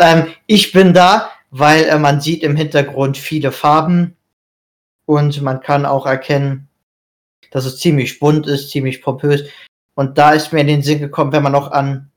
ähm, 0.00 0.26
ich 0.46 0.72
bin 0.72 0.94
da, 0.94 1.30
weil 1.50 1.84
äh, 1.84 1.98
man 1.98 2.20
sieht 2.20 2.42
im 2.42 2.56
Hintergrund 2.56 3.18
viele 3.18 3.52
Farben 3.52 4.16
und 5.04 5.42
man 5.42 5.60
kann 5.60 5.84
auch 5.84 6.06
erkennen, 6.06 6.68
dass 7.50 7.66
es 7.66 7.78
ziemlich 7.78 8.18
bunt 8.18 8.46
ist, 8.46 8.70
ziemlich 8.70 9.02
pompös. 9.02 9.44
Und 9.94 10.16
da 10.16 10.32
ist 10.32 10.52
mir 10.52 10.60
in 10.60 10.68
den 10.68 10.82
Sinn 10.82 11.00
gekommen, 11.00 11.32
wenn 11.32 11.42
man 11.42 11.52
noch 11.52 11.70
an 11.70 12.11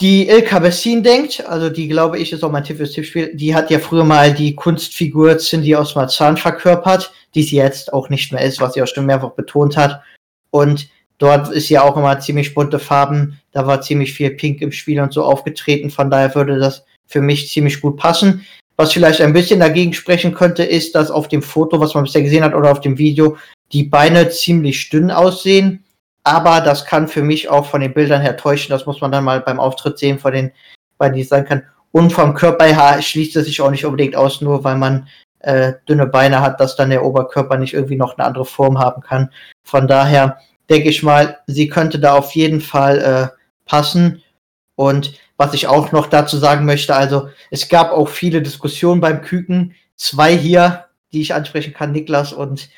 die 0.00 0.28
Ilka 0.28 0.60
Bessin 0.60 1.02
denkt, 1.02 1.44
also 1.46 1.70
die 1.70 1.88
glaube 1.88 2.18
ich 2.18 2.32
ist 2.32 2.44
auch 2.44 2.52
mein 2.52 2.62
Tipp 2.62 2.76
fürs 2.76 2.92
Tippspiel, 2.92 3.34
die 3.34 3.54
hat 3.54 3.70
ja 3.70 3.80
früher 3.80 4.04
mal 4.04 4.32
die 4.32 4.54
Kunstfigur 4.54 5.38
Cindy 5.38 5.74
aus 5.74 5.96
Marzahn 5.96 6.36
verkörpert, 6.36 7.12
die 7.34 7.42
sie 7.42 7.56
jetzt 7.56 7.92
auch 7.92 8.08
nicht 8.08 8.32
mehr 8.32 8.42
ist, 8.42 8.60
was 8.60 8.74
sie 8.74 8.82
auch 8.82 8.86
schon 8.86 9.06
mehrfach 9.06 9.32
betont 9.32 9.76
hat. 9.76 10.02
Und 10.50 10.88
dort 11.18 11.50
ist 11.50 11.68
ja 11.68 11.82
auch 11.82 11.96
immer 11.96 12.20
ziemlich 12.20 12.54
bunte 12.54 12.78
Farben, 12.78 13.40
da 13.50 13.66
war 13.66 13.80
ziemlich 13.80 14.14
viel 14.14 14.30
Pink 14.30 14.60
im 14.62 14.70
Spiel 14.70 15.00
und 15.00 15.12
so 15.12 15.24
aufgetreten, 15.24 15.90
von 15.90 16.10
daher 16.10 16.34
würde 16.34 16.58
das 16.58 16.84
für 17.06 17.20
mich 17.20 17.50
ziemlich 17.50 17.80
gut 17.80 17.96
passen. 17.96 18.46
Was 18.76 18.92
vielleicht 18.92 19.20
ein 19.20 19.32
bisschen 19.32 19.58
dagegen 19.58 19.92
sprechen 19.92 20.32
könnte, 20.32 20.62
ist, 20.62 20.94
dass 20.94 21.10
auf 21.10 21.26
dem 21.26 21.42
Foto, 21.42 21.80
was 21.80 21.94
man 21.94 22.04
bisher 22.04 22.22
gesehen 22.22 22.44
hat, 22.44 22.54
oder 22.54 22.70
auf 22.70 22.80
dem 22.80 22.98
Video, 22.98 23.36
die 23.72 23.82
Beine 23.82 24.30
ziemlich 24.30 24.88
dünn 24.90 25.10
aussehen 25.10 25.82
aber 26.28 26.60
das 26.60 26.84
kann 26.84 27.08
für 27.08 27.22
mich 27.22 27.48
auch 27.48 27.66
von 27.66 27.80
den 27.80 27.94
Bildern 27.94 28.20
her 28.20 28.36
täuschen. 28.36 28.70
Das 28.70 28.86
muss 28.86 29.00
man 29.00 29.10
dann 29.10 29.24
mal 29.24 29.40
beim 29.40 29.58
Auftritt 29.58 29.98
sehen, 29.98 30.18
von 30.18 30.32
den 30.32 30.52
beiden, 30.98 31.16
die 31.16 31.24
sein 31.24 31.46
kann. 31.46 31.64
Und 31.90 32.12
vom 32.12 32.34
Körper 32.34 32.66
her 32.66 33.00
schließt 33.00 33.36
es 33.36 33.46
sich 33.46 33.60
auch 33.60 33.70
nicht 33.70 33.86
unbedingt 33.86 34.14
aus, 34.14 34.40
nur 34.40 34.62
weil 34.62 34.76
man 34.76 35.08
äh, 35.40 35.74
dünne 35.88 36.06
Beine 36.06 36.40
hat, 36.40 36.60
dass 36.60 36.76
dann 36.76 36.90
der 36.90 37.04
Oberkörper 37.04 37.56
nicht 37.56 37.74
irgendwie 37.74 37.96
noch 37.96 38.18
eine 38.18 38.26
andere 38.26 38.44
Form 38.44 38.78
haben 38.78 39.02
kann. 39.02 39.30
Von 39.64 39.86
daher 39.86 40.38
denke 40.68 40.90
ich 40.90 41.02
mal, 41.02 41.38
sie 41.46 41.68
könnte 41.68 41.98
da 41.98 42.14
auf 42.14 42.32
jeden 42.32 42.60
Fall 42.60 42.98
äh, 42.98 43.38
passen. 43.64 44.22
Und 44.74 45.14
was 45.36 45.54
ich 45.54 45.66
auch 45.66 45.92
noch 45.92 46.06
dazu 46.06 46.36
sagen 46.36 46.66
möchte, 46.66 46.94
also 46.94 47.30
es 47.50 47.68
gab 47.68 47.92
auch 47.92 48.08
viele 48.08 48.42
Diskussionen 48.42 49.00
beim 49.00 49.22
Küken. 49.22 49.74
Zwei 49.96 50.36
hier, 50.36 50.86
die 51.12 51.20
ich 51.20 51.34
ansprechen 51.34 51.72
kann, 51.72 51.92
Niklas 51.92 52.32
und 52.32 52.68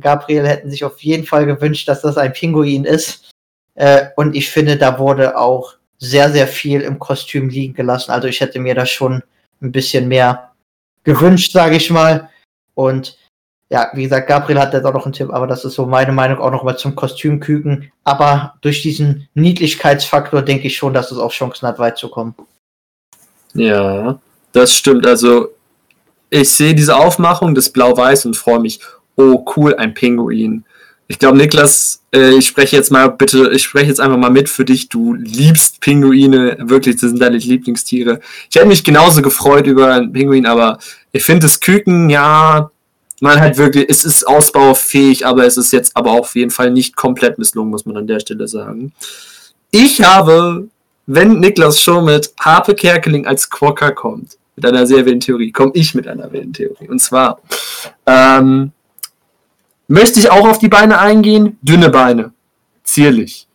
Gabriel 0.00 0.46
hätten 0.46 0.70
sich 0.70 0.84
auf 0.84 1.00
jeden 1.00 1.26
Fall 1.26 1.46
gewünscht, 1.46 1.88
dass 1.88 2.02
das 2.02 2.18
ein 2.18 2.32
Pinguin 2.32 2.84
ist. 2.84 3.30
Äh, 3.74 4.06
und 4.16 4.34
ich 4.34 4.50
finde, 4.50 4.76
da 4.76 4.98
wurde 4.98 5.36
auch 5.38 5.74
sehr, 5.98 6.30
sehr 6.30 6.46
viel 6.46 6.82
im 6.82 6.98
Kostüm 6.98 7.48
liegen 7.48 7.74
gelassen. 7.74 8.10
Also 8.10 8.28
ich 8.28 8.40
hätte 8.40 8.58
mir 8.58 8.74
da 8.74 8.86
schon 8.86 9.22
ein 9.62 9.72
bisschen 9.72 10.08
mehr 10.08 10.52
gewünscht, 11.04 11.52
sage 11.52 11.76
ich 11.76 11.90
mal. 11.90 12.28
Und 12.74 13.16
ja, 13.70 13.90
wie 13.94 14.04
gesagt, 14.04 14.28
Gabriel 14.28 14.60
hat 14.60 14.74
jetzt 14.74 14.84
auch 14.84 14.92
noch 14.92 15.06
einen 15.06 15.12
Tipp, 15.12 15.30
aber 15.30 15.46
das 15.46 15.64
ist 15.64 15.74
so 15.74 15.86
meine 15.86 16.12
Meinung 16.12 16.38
auch 16.38 16.50
noch 16.50 16.62
mal 16.62 16.76
zum 16.76 16.94
Kostümküken. 16.94 17.90
Aber 18.04 18.54
durch 18.60 18.82
diesen 18.82 19.28
Niedlichkeitsfaktor 19.34 20.42
denke 20.42 20.66
ich 20.66 20.76
schon, 20.76 20.94
dass 20.94 21.10
es 21.10 21.18
auch 21.18 21.32
Chancen 21.32 21.66
hat, 21.66 21.78
weit 21.78 21.98
zu 21.98 22.08
kommen. 22.08 22.34
Ja, 23.54 24.18
das 24.52 24.74
stimmt. 24.74 25.06
Also 25.06 25.48
ich 26.30 26.50
sehe 26.50 26.74
diese 26.74 26.96
Aufmachung 26.96 27.54
des 27.54 27.72
Blau-Weiß 27.72 28.26
und 28.26 28.36
freue 28.36 28.60
mich 28.60 28.80
oh 29.16 29.44
cool, 29.56 29.74
ein 29.74 29.94
Pinguin. 29.94 30.64
Ich 31.08 31.18
glaube, 31.18 31.38
Niklas, 31.38 32.02
äh, 32.12 32.34
ich 32.34 32.48
spreche 32.48 32.76
jetzt 32.76 32.90
mal 32.90 33.08
bitte, 33.08 33.50
ich 33.52 33.62
spreche 33.62 33.86
jetzt 33.86 34.00
einfach 34.00 34.16
mal 34.16 34.30
mit 34.30 34.48
für 34.48 34.64
dich. 34.64 34.88
Du 34.88 35.14
liebst 35.14 35.80
Pinguine, 35.80 36.56
wirklich, 36.60 36.96
das 36.96 37.10
sind 37.10 37.20
deine 37.20 37.36
Lieblingstiere. 37.38 38.20
Ich 38.50 38.56
hätte 38.56 38.66
mich 38.66 38.82
genauso 38.82 39.22
gefreut 39.22 39.66
über 39.66 39.92
einen 39.92 40.12
Pinguin, 40.12 40.46
aber 40.46 40.78
ich 41.12 41.22
finde 41.22 41.46
das 41.46 41.60
Küken, 41.60 42.10
ja, 42.10 42.70
man 43.20 43.40
hat 43.40 43.56
wirklich, 43.56 43.86
es 43.88 44.04
ist 44.04 44.26
ausbaufähig, 44.26 45.24
aber 45.24 45.46
es 45.46 45.56
ist 45.56 45.72
jetzt 45.72 45.96
aber 45.96 46.10
auf 46.12 46.34
jeden 46.34 46.50
Fall 46.50 46.70
nicht 46.70 46.96
komplett 46.96 47.38
misslungen, 47.38 47.70
muss 47.70 47.86
man 47.86 47.96
an 47.96 48.06
der 48.06 48.20
Stelle 48.20 48.48
sagen. 48.48 48.92
Ich 49.70 50.02
habe, 50.02 50.68
wenn 51.06 51.38
Niklas 51.38 51.80
schon 51.80 52.04
mit 52.04 52.32
Harpe 52.40 52.74
Kerkeling 52.74 53.26
als 53.26 53.48
Quokka 53.48 53.92
kommt, 53.92 54.36
mit 54.56 54.66
einer 54.66 54.86
sehr 54.86 55.04
wilden 55.04 55.20
Theorie, 55.20 55.52
komme 55.52 55.72
ich 55.74 55.94
mit 55.94 56.08
einer 56.08 56.30
wilden 56.32 56.52
Theorie. 56.52 56.88
Und 56.88 56.98
zwar, 56.98 57.40
ähm, 58.06 58.72
Möchte 59.88 60.18
ich 60.18 60.30
auch 60.30 60.48
auf 60.48 60.58
die 60.58 60.68
Beine 60.68 60.98
eingehen? 60.98 61.58
Dünne 61.62 61.90
Beine. 61.90 62.32
Zierlich. 62.82 63.46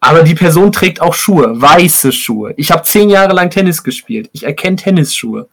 Aber 0.00 0.24
die 0.24 0.34
Person 0.34 0.72
trägt 0.72 1.00
auch 1.00 1.14
Schuhe, 1.14 1.60
weiße 1.60 2.10
Schuhe. 2.12 2.54
Ich 2.56 2.72
habe 2.72 2.82
zehn 2.82 3.08
Jahre 3.08 3.32
lang 3.34 3.50
Tennis 3.50 3.84
gespielt. 3.84 4.28
Ich 4.32 4.42
erkenne 4.42 4.76
Tennisschuhe. 4.76 5.48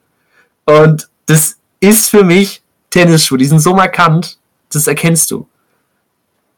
Und 0.66 1.08
das 1.28 1.58
ist 1.80 2.10
für 2.10 2.24
mich 2.24 2.62
Tennisschuhe. 2.90 3.38
Die 3.38 3.46
sind 3.46 3.60
so 3.60 3.76
markant, 3.76 4.40
das 4.72 4.88
erkennst 4.88 5.30
du. 5.32 5.48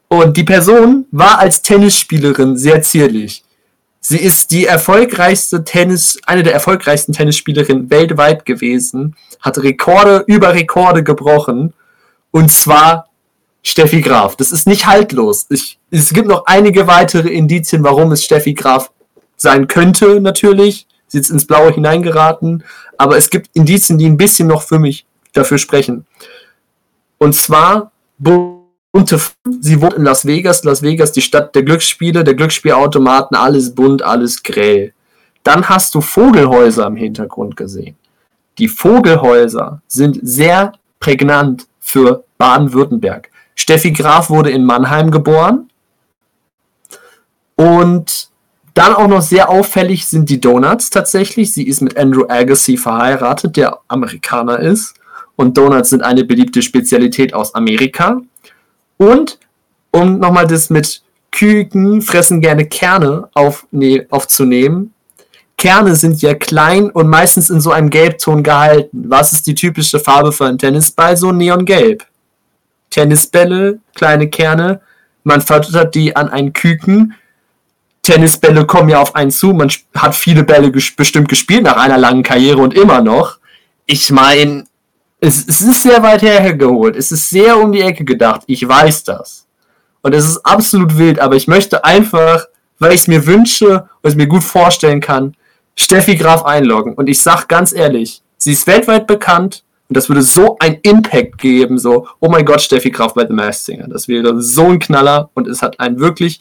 Und 0.07 0.37
die 0.37 0.43
Person 0.43 1.05
war 1.11 1.39
als 1.39 1.61
Tennisspielerin 1.61 2.57
sehr 2.57 2.81
zierlich. 2.81 3.43
Sie 3.99 4.17
ist 4.17 4.51
die 4.51 4.65
erfolgreichste 4.65 5.63
Tennis, 5.63 6.17
eine 6.25 6.43
der 6.43 6.53
erfolgreichsten 6.53 7.13
Tennisspielerinnen 7.13 7.89
weltweit 7.89 8.45
gewesen, 8.45 9.15
hat 9.41 9.59
Rekorde 9.59 10.23
über 10.27 10.53
Rekorde 10.53 11.03
gebrochen. 11.03 11.73
Und 12.31 12.51
zwar 12.51 13.09
Steffi 13.63 14.01
Graf. 14.01 14.35
Das 14.35 14.51
ist 14.51 14.67
nicht 14.67 14.87
haltlos. 14.87 15.45
Ich, 15.49 15.79
es 15.91 16.13
gibt 16.13 16.27
noch 16.27 16.45
einige 16.45 16.87
weitere 16.87 17.29
Indizien, 17.29 17.83
warum 17.83 18.11
es 18.11 18.23
Steffi 18.23 18.53
Graf 18.53 18.91
sein 19.37 19.67
könnte, 19.67 20.19
natürlich. 20.19 20.87
Sie 21.07 21.19
ist 21.19 21.29
ins 21.29 21.45
Blaue 21.45 21.71
hineingeraten. 21.71 22.63
Aber 22.97 23.17
es 23.17 23.29
gibt 23.29 23.49
Indizien, 23.53 23.97
die 23.97 24.05
ein 24.05 24.17
bisschen 24.17 24.47
noch 24.47 24.61
für 24.61 24.79
mich 24.79 25.05
dafür 25.33 25.57
sprechen. 25.57 26.05
Und 27.17 27.35
zwar 27.35 27.91
bunte. 28.17 29.19
Sie 29.59 29.81
wohnt 29.81 29.93
in 29.93 30.03
Las 30.03 30.25
Vegas. 30.25 30.63
Las 30.63 30.81
Vegas, 30.81 31.11
die 31.11 31.21
Stadt 31.21 31.53
der 31.55 31.63
Glücksspiele, 31.63 32.23
der 32.23 32.33
Glücksspielautomaten, 32.33 33.35
alles 33.35 33.73
bunt, 33.73 34.01
alles 34.01 34.41
grell. 34.43 34.93
Dann 35.43 35.67
hast 35.69 35.95
du 35.95 36.01
Vogelhäuser 36.01 36.85
im 36.85 36.95
Hintergrund 36.95 37.57
gesehen. 37.57 37.95
Die 38.57 38.67
Vogelhäuser 38.67 39.81
sind 39.87 40.19
sehr 40.21 40.73
prägnant 40.99 41.67
für 41.79 42.23
Baden-Württemberg. 42.37 43.30
Steffi 43.61 43.91
Graf 43.91 44.31
wurde 44.31 44.49
in 44.49 44.65
Mannheim 44.65 45.11
geboren. 45.11 45.69
Und 47.55 48.29
dann 48.73 48.95
auch 48.95 49.07
noch 49.07 49.21
sehr 49.21 49.49
auffällig 49.49 50.07
sind 50.07 50.29
die 50.31 50.41
Donuts 50.41 50.89
tatsächlich. 50.89 51.53
Sie 51.53 51.67
ist 51.67 51.79
mit 51.79 51.95
Andrew 51.95 52.25
Agassi 52.27 52.75
verheiratet, 52.75 53.57
der 53.57 53.77
Amerikaner 53.87 54.59
ist. 54.59 54.95
Und 55.35 55.57
Donuts 55.57 55.91
sind 55.91 56.01
eine 56.01 56.23
beliebte 56.23 56.63
Spezialität 56.63 57.35
aus 57.35 57.53
Amerika. 57.53 58.19
Und 58.97 59.37
um 59.91 60.17
nochmal 60.17 60.47
das 60.47 60.71
mit 60.71 61.03
Küken 61.31 62.01
fressen 62.01 62.41
gerne 62.41 62.65
Kerne 62.65 63.29
auf, 63.35 63.67
nee, 63.69 64.07
aufzunehmen. 64.09 64.91
Kerne 65.55 65.95
sind 65.95 66.19
ja 66.23 66.33
klein 66.33 66.89
und 66.89 67.07
meistens 67.07 67.51
in 67.51 67.61
so 67.61 67.69
einem 67.69 67.91
Gelbton 67.91 68.41
gehalten. 68.41 69.05
Was 69.07 69.33
ist 69.33 69.45
die 69.45 69.53
typische 69.53 69.99
Farbe 69.99 70.31
für 70.31 70.45
einen 70.45 70.57
Tennisball? 70.57 71.15
So 71.15 71.31
neongelb. 71.31 72.07
Tennisbälle, 72.91 73.79
kleine 73.95 74.29
Kerne. 74.29 74.81
Man 75.23 75.41
verfüttert 75.41 75.95
die 75.95 76.15
an 76.15 76.29
einen 76.29 76.53
Küken. 76.53 77.15
Tennisbälle 78.03 78.65
kommen 78.65 78.89
ja 78.89 79.01
auf 79.01 79.15
einen 79.15 79.31
zu. 79.31 79.53
Man 79.53 79.71
hat 79.95 80.15
viele 80.15 80.43
Bälle 80.43 80.71
ges 80.71 80.95
bestimmt 80.95 81.29
gespielt 81.29 81.63
nach 81.63 81.77
einer 81.77 81.97
langen 81.97 82.23
Karriere 82.23 82.59
und 82.59 82.75
immer 82.75 83.01
noch. 83.01 83.39
Ich 83.85 84.11
meine, 84.11 84.65
es, 85.19 85.47
es 85.47 85.61
ist 85.61 85.83
sehr 85.83 86.01
weit 86.03 86.21
hergeholt. 86.21 86.95
Es 86.95 87.11
ist 87.11 87.29
sehr 87.29 87.57
um 87.57 87.71
die 87.71 87.81
Ecke 87.81 88.03
gedacht. 88.03 88.41
Ich 88.47 88.67
weiß 88.67 89.03
das. 89.03 89.47
Und 90.01 90.13
es 90.13 90.25
ist 90.25 90.45
absolut 90.45 90.97
wild, 90.97 91.19
aber 91.19 91.35
ich 91.35 91.47
möchte 91.47 91.83
einfach, 91.85 92.45
weil 92.79 92.93
ich 92.93 93.01
es 93.01 93.07
mir 93.07 93.25
wünsche 93.25 93.87
und 94.01 94.09
es 94.09 94.15
mir 94.15 94.27
gut 94.27 94.43
vorstellen 94.43 94.99
kann, 94.99 95.35
Steffi 95.75 96.15
Graf 96.15 96.43
einloggen. 96.43 96.93
Und 96.95 97.07
ich 97.07 97.21
sag 97.21 97.47
ganz 97.47 97.71
ehrlich, 97.71 98.21
sie 98.37 98.53
ist 98.53 98.65
weltweit 98.65 99.05
bekannt, 99.05 99.63
und 99.91 99.97
das 99.97 100.07
würde 100.07 100.21
so 100.21 100.55
ein 100.59 100.79
Impact 100.83 101.37
geben, 101.37 101.77
so, 101.77 102.07
oh 102.21 102.29
mein 102.29 102.45
Gott, 102.45 102.61
Steffi 102.61 102.91
Kraft 102.91 103.13
bei 103.13 103.27
The 103.27 103.33
Masked 103.33 103.65
Singer. 103.65 103.89
Das 103.89 104.07
wäre 104.07 104.41
so 104.41 104.67
ein 104.67 104.79
Knaller 104.79 105.29
und 105.33 105.49
es 105.49 105.61
hat 105.61 105.81
ein 105.81 105.99
wirklich 105.99 106.39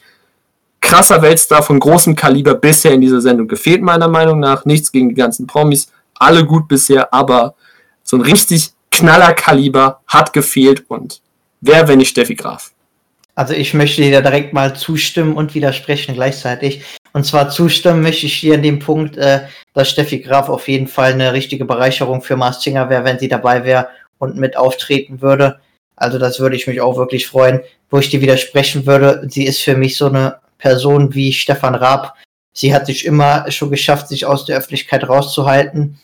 krasser 0.80 1.20
Weltstar 1.20 1.64
von 1.64 1.80
großem 1.80 2.14
Kaliber 2.14 2.54
bisher 2.54 2.92
in 2.92 3.00
dieser 3.00 3.20
Sendung 3.20 3.48
gefehlt, 3.48 3.82
meiner 3.82 4.06
Meinung 4.06 4.38
nach. 4.38 4.66
Nichts 4.66 4.92
gegen 4.92 5.08
die 5.08 5.16
ganzen 5.16 5.48
Promis, 5.48 5.90
alle 6.14 6.46
gut 6.46 6.68
bisher, 6.68 7.12
aber 7.12 7.56
so 8.04 8.18
ein 8.18 8.20
richtig 8.20 8.70
knaller 8.92 9.32
Kaliber 9.32 10.00
hat 10.06 10.32
gefehlt 10.32 10.84
und 10.86 11.20
wer, 11.60 11.88
wenn 11.88 11.98
nicht 11.98 12.10
Steffi 12.10 12.36
Graf? 12.36 12.70
Also 13.34 13.54
ich 13.54 13.74
möchte 13.74 14.00
dir 14.00 14.22
direkt 14.22 14.52
mal 14.52 14.76
zustimmen 14.76 15.34
und 15.34 15.56
widersprechen 15.56 16.14
gleichzeitig. 16.14 16.84
Und 17.12 17.24
zwar 17.24 17.50
zustimmen 17.50 18.02
möchte 18.02 18.26
ich 18.26 18.34
hier 18.34 18.54
in 18.54 18.62
dem 18.62 18.78
Punkt, 18.78 19.16
äh, 19.16 19.40
dass 19.74 19.90
Steffi 19.90 20.20
Graf 20.20 20.48
auf 20.48 20.68
jeden 20.68 20.86
Fall 20.86 21.12
eine 21.12 21.32
richtige 21.32 21.64
Bereicherung 21.64 22.22
für 22.22 22.36
Mars 22.36 22.62
Singer 22.62 22.88
wäre, 22.88 23.04
wenn 23.04 23.18
sie 23.18 23.28
dabei 23.28 23.64
wäre 23.64 23.88
und 24.18 24.36
mit 24.36 24.56
auftreten 24.56 25.20
würde. 25.20 25.60
Also 25.96 26.18
das 26.18 26.40
würde 26.40 26.56
ich 26.56 26.66
mich 26.66 26.80
auch 26.80 26.96
wirklich 26.96 27.26
freuen. 27.26 27.60
Wo 27.90 27.98
ich 27.98 28.10
dir 28.10 28.20
widersprechen 28.20 28.86
würde, 28.86 29.26
sie 29.28 29.44
ist 29.44 29.60
für 29.60 29.76
mich 29.76 29.96
so 29.96 30.06
eine 30.06 30.38
Person 30.58 31.14
wie 31.14 31.32
Stefan 31.32 31.74
Raab. 31.74 32.14
Sie 32.52 32.74
hat 32.74 32.86
sich 32.86 33.04
immer 33.04 33.50
schon 33.50 33.70
geschafft, 33.70 34.08
sich 34.08 34.26
aus 34.26 34.44
der 34.44 34.58
Öffentlichkeit 34.58 35.08
rauszuhalten. 35.08 35.98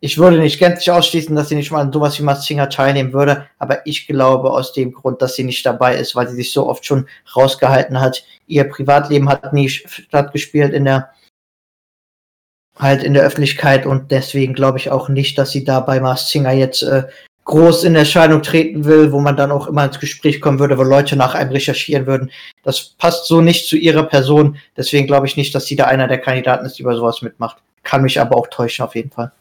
Ich 0.00 0.16
würde 0.16 0.38
nicht 0.38 0.60
gänzlich 0.60 0.90
ausschließen, 0.92 1.34
dass 1.34 1.48
sie 1.48 1.56
nicht 1.56 1.72
mal 1.72 1.80
an 1.80 1.92
sowas 1.92 2.18
wie 2.18 2.22
Mars 2.22 2.46
Singer 2.46 2.68
teilnehmen 2.68 3.12
würde, 3.12 3.46
aber 3.58 3.84
ich 3.84 4.06
glaube 4.06 4.50
aus 4.50 4.72
dem 4.72 4.92
Grund, 4.92 5.20
dass 5.20 5.34
sie 5.34 5.42
nicht 5.42 5.66
dabei 5.66 5.96
ist, 5.96 6.14
weil 6.14 6.28
sie 6.28 6.36
sich 6.36 6.52
so 6.52 6.68
oft 6.68 6.86
schon 6.86 7.08
rausgehalten 7.34 8.00
hat. 8.00 8.24
Ihr 8.46 8.64
Privatleben 8.64 9.28
hat 9.28 9.52
nie 9.52 9.68
stattgespielt 9.68 10.72
in 10.72 10.84
der 10.84 11.10
halt 12.78 13.02
in 13.02 13.12
der 13.12 13.24
Öffentlichkeit 13.24 13.86
und 13.86 14.12
deswegen 14.12 14.54
glaube 14.54 14.78
ich 14.78 14.90
auch 14.90 15.08
nicht, 15.08 15.36
dass 15.36 15.50
sie 15.50 15.64
da 15.64 15.80
bei 15.80 15.98
Mars 15.98 16.30
Singer 16.30 16.52
jetzt 16.52 16.82
äh, 16.82 17.04
groß 17.44 17.84
in 17.84 17.96
Erscheinung 17.96 18.42
treten 18.42 18.84
will, 18.84 19.10
wo 19.10 19.20
man 19.20 19.36
dann 19.36 19.50
auch 19.50 19.66
immer 19.66 19.84
ins 19.84 19.98
Gespräch 19.98 20.40
kommen 20.40 20.60
würde, 20.60 20.78
wo 20.78 20.82
Leute 20.82 21.16
nach 21.16 21.34
einem 21.34 21.50
recherchieren 21.50 22.06
würden. 22.06 22.30
Das 22.62 22.90
passt 22.98 23.26
so 23.26 23.40
nicht 23.40 23.66
zu 23.66 23.76
ihrer 23.76 24.04
Person. 24.04 24.58
Deswegen 24.76 25.06
glaube 25.06 25.26
ich 25.26 25.36
nicht, 25.36 25.54
dass 25.54 25.66
sie 25.66 25.74
da 25.74 25.84
einer 25.86 26.06
der 26.06 26.18
Kandidaten 26.18 26.66
ist, 26.66 26.78
die 26.78 26.82
bei 26.82 26.94
sowas 26.94 27.22
mitmacht. 27.22 27.56
Kann 27.82 28.02
mich 28.02 28.20
aber 28.20 28.36
auch 28.36 28.48
täuschen, 28.48 28.84
auf 28.84 28.94
jeden 28.94 29.10
Fall. 29.10 29.32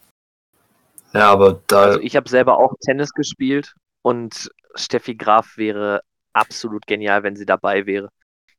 Ja, 1.14 1.32
aber 1.32 1.62
da. 1.68 1.82
Also 1.82 2.00
ich 2.02 2.16
habe 2.16 2.30
selber 2.30 2.58
auch 2.58 2.74
Tennis 2.82 3.12
gespielt 3.14 3.74
und 4.02 4.50
Steffi 4.76 5.16
Graf 5.16 5.58
wäre 5.58 6.02
absolut 6.34 6.86
genial, 6.86 7.24
wenn 7.24 7.36
sie 7.36 7.46
dabei 7.46 7.86
wäre. 7.86 8.10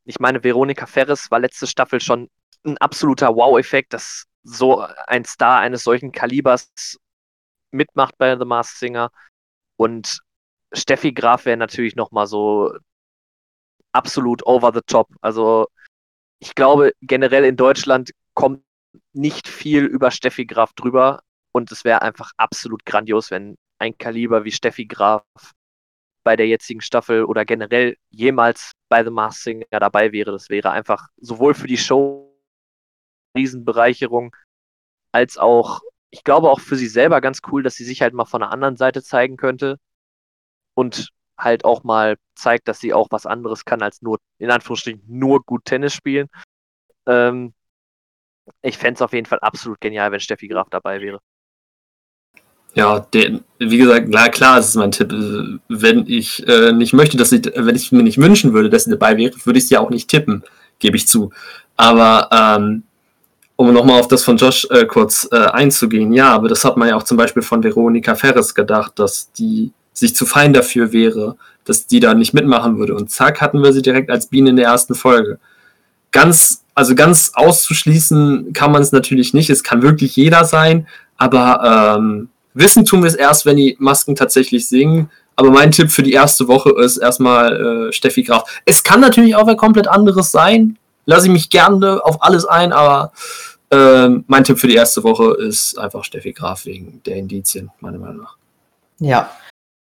Ich 0.05 0.19
meine, 0.19 0.43
Veronika 0.43 0.87
Ferres 0.87 1.31
war 1.31 1.39
letzte 1.39 1.67
Staffel 1.67 2.01
schon 2.01 2.29
ein 2.65 2.79
absoluter 2.79 3.35
Wow-Effekt, 3.35 3.93
dass 3.93 4.25
so 4.43 4.85
ein 5.07 5.25
Star 5.25 5.61
eines 5.61 5.85
solchen 5.85 6.13
Kalibers 6.13 6.99
mitmacht 7.71 8.17
bei 8.19 8.37
The 8.37 8.45
Masked 8.45 8.79
Singer. 8.79 9.11
Und 9.77 10.21
Steffi 10.73 11.13
Graf 11.13 11.45
wäre 11.45 11.57
natürlich 11.57 11.95
nochmal 11.95 12.27
so 12.27 12.73
absolut 13.93 14.45
over 14.47 14.73
the 14.73 14.81
top. 14.87 15.09
Also 15.21 15.67
ich 16.41 16.55
glaube, 16.55 16.93
generell 17.03 17.45
in 17.45 17.57
Deutschland 17.57 18.11
kommt 18.35 18.63
nicht 19.13 19.49
viel 19.49 19.85
über 19.85 20.11
Steffi 20.11 20.47
Graf 20.47 20.73
drüber. 20.75 21.23
Und 21.53 21.73
es 21.73 21.85
wäre 21.85 22.03
einfach 22.03 22.33
absolut 22.37 22.85
grandios, 22.85 23.31
wenn 23.31 23.57
ein 23.79 23.97
Kaliber 23.99 24.45
wie 24.45 24.53
Steffi 24.53 24.87
Graf 24.87 25.25
bei 26.25 26.37
der 26.37 26.47
jetzigen 26.47 26.81
Staffel 26.81 27.25
oder 27.25 27.45
generell 27.45 27.97
jemals 28.11 28.73
bei 28.89 29.05
The 29.05 29.11
Masked 29.11 29.43
Singer 29.43 29.81
dabei 29.81 30.13
wäre. 30.13 30.33
Das 30.33 30.51
wäre 30.51 30.71
einfach 30.71 31.09
sowohl 31.17 31.55
für 31.55 31.67
die 31.67 31.79
Show 31.79 32.25
Riesenbereicherung 33.37 34.35
als 35.13 35.39
auch 35.39 35.81
ich 36.11 36.25
glaube 36.25 36.51
auch 36.51 36.61
für 36.61 36.77
sie 36.77 36.89
selber 36.89 37.21
ganz 37.21 37.41
cool, 37.51 37.63
dass 37.63 37.75
sie 37.75 37.85
sich 37.85 38.03
halt 38.03 38.15
mal 38.15 38.25
von 38.25 38.41
der 38.41 38.51
anderen 38.51 38.77
Seite 38.77 39.03
zeigen 39.03 39.37
könnte 39.37 39.79
und 40.75 41.11
halt 41.39 41.65
auch 41.65 41.85
mal 41.85 42.17
zeigt, 42.35 42.69
dass 42.69 42.81
sie 42.81 42.95
auch 42.95 43.09
was 43.11 43.27
anderes 43.27 43.65
kann 43.65 43.83
als 43.83 44.03
nur, 44.03 44.19
in 44.39 44.51
Anführungsstrichen, 44.51 45.03
nur 45.07 45.43
gut 45.45 45.65
Tennis 45.65 45.95
spielen. 45.95 46.29
Ähm, 47.07 47.55
ich 48.63 48.79
fände 48.79 48.95
es 48.95 49.03
auf 49.03 49.13
jeden 49.13 49.27
Fall 49.27 49.41
absolut 49.41 49.81
genial, 49.81 50.13
wenn 50.13 50.21
Steffi 50.21 50.49
Graf 50.49 50.69
dabei 50.71 51.01
wäre. 51.01 51.21
Ja, 52.75 53.01
der, 53.13 53.41
wie 53.59 53.79
gesagt, 53.79 54.11
klar, 54.11 54.29
klar, 54.29 54.57
das 54.57 54.69
ist 54.69 54.77
mein 54.77 54.93
Tipp. 54.93 55.13
Wenn 55.69 56.07
ich 56.07 56.47
äh, 56.47 56.73
nicht 56.73 56.93
möchte, 56.93 57.17
dass 57.17 57.31
sie, 57.31 57.43
wenn 57.57 57.75
ich 57.75 57.91
mir 57.93 58.03
nicht 58.03 58.19
wünschen 58.19 58.53
würde, 58.53 58.71
dass 58.71 58.85
sie 58.85 58.91
dabei 58.91 59.17
wäre, 59.17 59.35
würde 59.45 59.59
ich 59.59 59.69
sie 59.69 59.77
auch 59.77 59.91
nicht 59.91 60.09
tippen, 60.09 60.45
gebe 60.79 60.97
ich 60.97 61.09
zu. 61.09 61.33
Aber 61.77 62.29
ähm, 62.31 62.85
um 63.57 63.73
nochmal 63.73 63.99
auf 63.99 64.09
das 64.09 64.23
von 64.23 64.37
Josh 64.37 64.67
äh, 64.71 64.87
kurz 64.87 65.29
äh, 65.33 65.37
einzugehen, 65.37 66.13
ja, 66.13 66.33
aber 66.33 66.49
das 66.49 66.65
hat 66.65 66.77
man 66.77 66.89
ja 66.89 66.97
auch 66.97 67.03
zum 67.03 67.17
Beispiel 67.17 67.43
von 67.43 67.65
Veronika 67.65 68.15
Ferres 68.15 68.55
gedacht, 68.55 68.93
dass 68.99 69.33
die 69.33 69.73
sich 69.93 70.15
zu 70.15 70.27
fein 70.27 70.53
dafür 70.53 70.93
wäre, 70.93 71.37
dass 71.65 71.87
die 71.87 71.99
da 71.99 72.15
nicht 72.15 72.35
mitmachen 72.35 72.79
würde. 72.79 72.95
Und 72.95 73.11
zack, 73.11 73.41
hatten 73.41 73.63
wir 73.63 73.73
sie 73.73 73.83
direkt 73.83 74.11
als 74.11 74.29
Biene 74.29 74.51
in 74.51 74.57
der 74.57 74.67
ersten 74.67 74.95
Folge. 74.95 75.41
Ganz, 76.13 76.63
also 76.75 76.95
ganz 76.95 77.33
auszuschließen 77.35 78.53
kann 78.53 78.71
man 78.71 78.83
es 78.83 78.93
natürlich 78.93 79.35
nicht. 79.35 79.51
Es 79.51 79.65
kann 79.65 79.83
wirklich 79.83 80.15
jeder 80.15 80.45
sein, 80.45 80.87
aber 81.17 81.97
ähm, 81.99 82.29
wissen 82.59 82.85
tun 82.85 83.03
wir 83.03 83.09
es 83.09 83.15
erst, 83.15 83.47
wenn 83.47 83.57
die 83.57 83.77
Masken 83.79 84.15
tatsächlich 84.17 84.69
singen. 84.69 85.11
Aber 85.37 85.51
mein 85.51 85.71
Tipp 85.71 85.91
für 85.91 86.03
die 86.03 86.13
erste 86.13 86.49
Woche 86.49 86.71
ist 86.83 86.97
erstmal 86.97 87.89
äh, 87.89 87.93
Steffi 87.93 88.25
Graf. 88.25 88.61
Es 88.65 88.83
kann 88.83 89.01
natürlich 89.01 89.37
auch 89.37 89.47
wer 89.47 89.55
komplett 89.55 89.87
anderes 89.87 90.33
sein. 90.33 90.77
Lasse 91.07 91.27
ich 91.27 91.33
mich 91.33 91.49
gerne 91.49 92.05
auf 92.05 92.23
alles 92.23 92.45
ein, 92.45 92.73
aber 92.73 93.13
ähm, 93.71 94.25
mein 94.27 94.45
Tipp 94.45 94.59
für 94.59 94.67
die 94.67 94.75
erste 94.75 95.05
Woche 95.05 95.37
ist 95.39 95.79
einfach 95.79 96.03
Steffi 96.03 96.33
Graf 96.33 96.67
wegen 96.67 97.01
der 97.07 97.17
Indizien, 97.17 97.71
meiner 97.81 97.99
Meinung 97.99 98.23
nach. 98.23 98.37
Ja, 98.99 99.31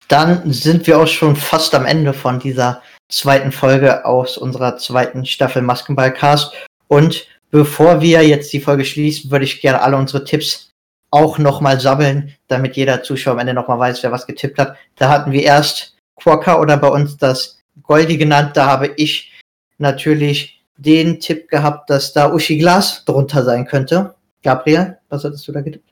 dann 0.08 0.52
sind 0.52 0.88
wir 0.88 1.00
auch 1.00 1.08
schon 1.08 1.36
fast 1.36 1.76
am 1.76 1.86
Ende 1.86 2.14
von 2.14 2.40
dieser 2.40 2.82
zweiten 3.10 3.52
Folge 3.52 4.06
aus 4.06 4.38
unserer 4.38 4.78
zweiten 4.78 5.26
Staffel 5.26 5.62
Maskenballcast. 5.62 6.54
Und 6.88 7.28
bevor 7.52 8.02
wir 8.02 8.26
jetzt 8.26 8.54
die 8.54 8.62
Folge 8.62 8.86
schließen, 8.86 9.30
würde 9.30 9.46
ich 9.46 9.62
gerne 9.62 9.82
alle 9.82 9.98
unsere 9.98 10.24
Tipps 10.24 10.70
auch 11.14 11.38
nochmal 11.38 11.80
sammeln, 11.80 12.34
damit 12.48 12.76
jeder 12.76 13.04
Zuschauer 13.04 13.34
am 13.34 13.40
Ende 13.40 13.54
nochmal 13.54 13.78
weiß, 13.78 14.02
wer 14.02 14.12
was 14.12 14.26
getippt 14.26 14.58
hat. 14.58 14.76
Da 14.96 15.10
hatten 15.10 15.32
wir 15.32 15.44
erst 15.44 15.96
Quokka 16.16 16.60
oder 16.60 16.76
bei 16.76 16.88
uns 16.88 17.18
das 17.18 17.60
Goldi 17.84 18.18
genannt. 18.18 18.58
Da 18.58 18.66
habe 18.66 18.94
ich 18.98 19.32
natürlich 19.78 20.64
den 20.76 21.20
Tipp 21.20 21.50
gehabt, 21.50 21.92
dass 21.92 22.14
da 22.14 22.34
Uschi 22.34 22.58
Glas 22.58 23.06
drunter 23.06 23.44
sein 23.44 23.68
könnte. 23.68 24.16
Gabriel, 24.42 24.98
was 25.10 25.24
hattest 25.24 25.48
du 25.48 25.52
da 25.52 25.62
getippt? 25.62 25.88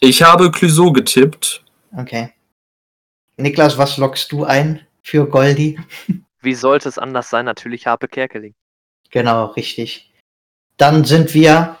Ich 0.00 0.22
habe 0.22 0.50
Clouseau 0.50 0.92
getippt. 0.92 1.64
Okay. 1.96 2.30
Niklas, 3.38 3.78
was 3.78 3.96
lockst 3.96 4.30
du 4.30 4.44
ein 4.44 4.86
für 5.02 5.26
Goldi? 5.26 5.78
Wie 6.42 6.54
sollte 6.54 6.90
es 6.90 6.98
anders 6.98 7.30
sein? 7.30 7.46
Natürlich 7.46 7.86
Harpe 7.86 8.08
Kerkeling. 8.08 8.54
Genau, 9.10 9.46
richtig. 9.46 10.12
Dann 10.76 11.06
sind 11.06 11.32
wir, 11.32 11.78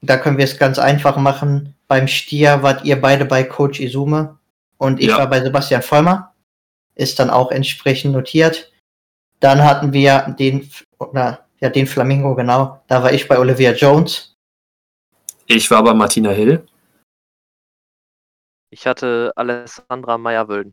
da 0.00 0.16
können 0.16 0.38
wir 0.38 0.44
es 0.44 0.58
ganz 0.58 0.80
einfach 0.80 1.16
machen. 1.16 1.76
Beim 1.92 2.08
Stier 2.08 2.62
wart 2.62 2.86
ihr 2.86 2.98
beide 2.98 3.26
bei 3.26 3.44
Coach 3.44 3.78
Izume 3.78 4.38
und 4.78 4.98
ich 4.98 5.08
ja. 5.08 5.18
war 5.18 5.28
bei 5.28 5.42
Sebastian 5.42 5.82
Vollmer. 5.82 6.32
Ist 6.94 7.18
dann 7.18 7.28
auch 7.28 7.50
entsprechend 7.50 8.14
notiert. 8.14 8.72
Dann 9.40 9.62
hatten 9.62 9.92
wir 9.92 10.34
den, 10.38 10.70
oder 10.98 11.46
ja, 11.60 11.68
den 11.68 11.86
Flamingo, 11.86 12.34
genau. 12.34 12.82
Da 12.86 13.02
war 13.02 13.12
ich 13.12 13.28
bei 13.28 13.38
Olivia 13.38 13.72
Jones. 13.72 14.34
Ich 15.44 15.70
war 15.70 15.84
bei 15.84 15.92
Martina 15.92 16.30
Hill. 16.30 16.66
Ich 18.70 18.86
hatte 18.86 19.30
Alessandra 19.36 20.16
Meyer-Wölden. 20.16 20.72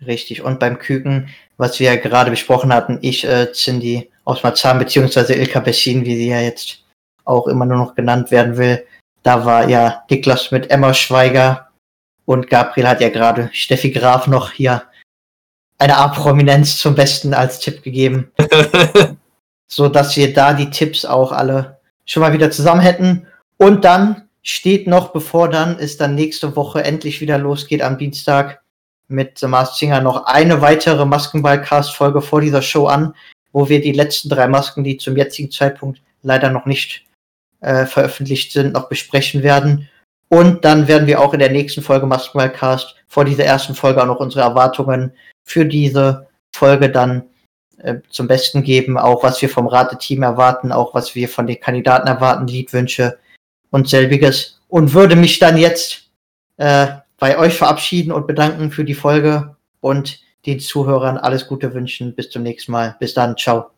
Richtig. 0.00 0.40
Und 0.40 0.60
beim 0.60 0.78
Küken, 0.78 1.28
was 1.58 1.78
wir 1.78 1.92
ja 1.92 2.00
gerade 2.00 2.30
besprochen 2.30 2.72
hatten, 2.72 2.98
ich, 3.02 3.26
äh, 3.26 3.52
Cindy 3.52 4.10
aus 4.24 4.42
Marzahn, 4.42 4.78
beziehungsweise 4.78 5.34
Ilka 5.34 5.60
Bessin, 5.60 6.06
wie 6.06 6.16
sie 6.16 6.30
ja 6.30 6.40
jetzt 6.40 6.86
auch 7.26 7.48
immer 7.48 7.66
nur 7.66 7.76
noch 7.76 7.94
genannt 7.94 8.30
werden 8.30 8.56
will. 8.56 8.86
Da 9.22 9.44
war 9.44 9.68
ja 9.68 10.04
Niklas 10.10 10.50
mit 10.50 10.70
Emma 10.70 10.94
Schweiger 10.94 11.68
und 12.24 12.48
Gabriel 12.48 12.88
hat 12.88 13.00
ja 13.00 13.08
gerade 13.08 13.50
Steffi 13.52 13.90
Graf 13.90 14.26
noch 14.26 14.52
hier 14.52 14.82
eine 15.78 15.96
A-Prominenz 15.96 16.78
zum 16.78 16.94
Besten 16.94 17.34
als 17.34 17.58
Tipp 17.58 17.82
gegeben. 17.82 18.32
so 19.72 19.88
dass 19.88 20.16
wir 20.16 20.32
da 20.34 20.52
die 20.52 20.70
Tipps 20.70 21.04
auch 21.04 21.32
alle 21.32 21.78
schon 22.04 22.20
mal 22.20 22.32
wieder 22.32 22.50
zusammen 22.50 22.80
hätten. 22.80 23.26
Und 23.56 23.84
dann 23.84 24.28
steht 24.42 24.86
noch, 24.86 25.12
bevor 25.12 25.48
dann 25.48 25.78
es 25.78 25.96
dann 25.96 26.14
nächste 26.14 26.56
Woche 26.56 26.84
endlich 26.84 27.20
wieder 27.20 27.38
losgeht 27.38 27.80
am 27.80 27.96
Dienstag 27.96 28.60
mit 29.08 29.38
The 29.38 29.46
Masked 29.46 29.78
Singer 29.78 30.00
noch 30.00 30.26
eine 30.26 30.60
weitere 30.60 31.04
Maskenball-Cast-Folge 31.04 32.22
vor 32.22 32.40
dieser 32.40 32.62
Show 32.62 32.86
an, 32.86 33.14
wo 33.52 33.68
wir 33.68 33.80
die 33.80 33.92
letzten 33.92 34.28
drei 34.28 34.48
Masken, 34.48 34.84
die 34.84 34.96
zum 34.96 35.16
jetzigen 35.16 35.50
Zeitpunkt 35.50 36.00
leider 36.22 36.50
noch 36.50 36.66
nicht 36.66 37.04
äh, 37.62 37.86
veröffentlicht 37.86 38.52
sind, 38.52 38.74
noch 38.74 38.88
besprechen 38.88 39.42
werden. 39.42 39.88
Und 40.28 40.64
dann 40.64 40.88
werden 40.88 41.06
wir 41.06 41.20
auch 41.20 41.32
in 41.32 41.40
der 41.40 41.50
nächsten 41.50 41.82
Folge 41.82 42.06
Maskenball-Cast 42.06 42.96
vor 43.08 43.24
dieser 43.24 43.44
ersten 43.44 43.74
Folge 43.74 44.02
auch 44.02 44.06
noch 44.06 44.20
unsere 44.20 44.42
Erwartungen 44.42 45.12
für 45.44 45.64
diese 45.66 46.28
Folge 46.54 46.90
dann 46.90 47.24
äh, 47.78 47.96
zum 48.10 48.28
Besten 48.28 48.62
geben, 48.62 48.96
auch 48.96 49.22
was 49.22 49.42
wir 49.42 49.48
vom 49.48 49.66
Rateteam 49.66 50.22
erwarten, 50.22 50.72
auch 50.72 50.94
was 50.94 51.14
wir 51.14 51.28
von 51.28 51.46
den 51.46 51.60
Kandidaten 51.60 52.08
erwarten, 52.08 52.46
Liedwünsche 52.46 53.18
und 53.70 53.88
selbiges. 53.88 54.60
Und 54.68 54.94
würde 54.94 55.16
mich 55.16 55.38
dann 55.38 55.58
jetzt 55.58 56.10
äh, 56.56 56.86
bei 57.18 57.38
euch 57.38 57.54
verabschieden 57.54 58.12
und 58.12 58.26
bedanken 58.26 58.70
für 58.70 58.84
die 58.84 58.94
Folge 58.94 59.56
und 59.80 60.20
den 60.46 60.60
Zuhörern 60.60 61.18
alles 61.18 61.46
Gute 61.46 61.74
wünschen. 61.74 62.14
Bis 62.14 62.30
zum 62.30 62.42
nächsten 62.42 62.72
Mal. 62.72 62.96
Bis 62.98 63.14
dann. 63.14 63.36
Ciao. 63.36 63.71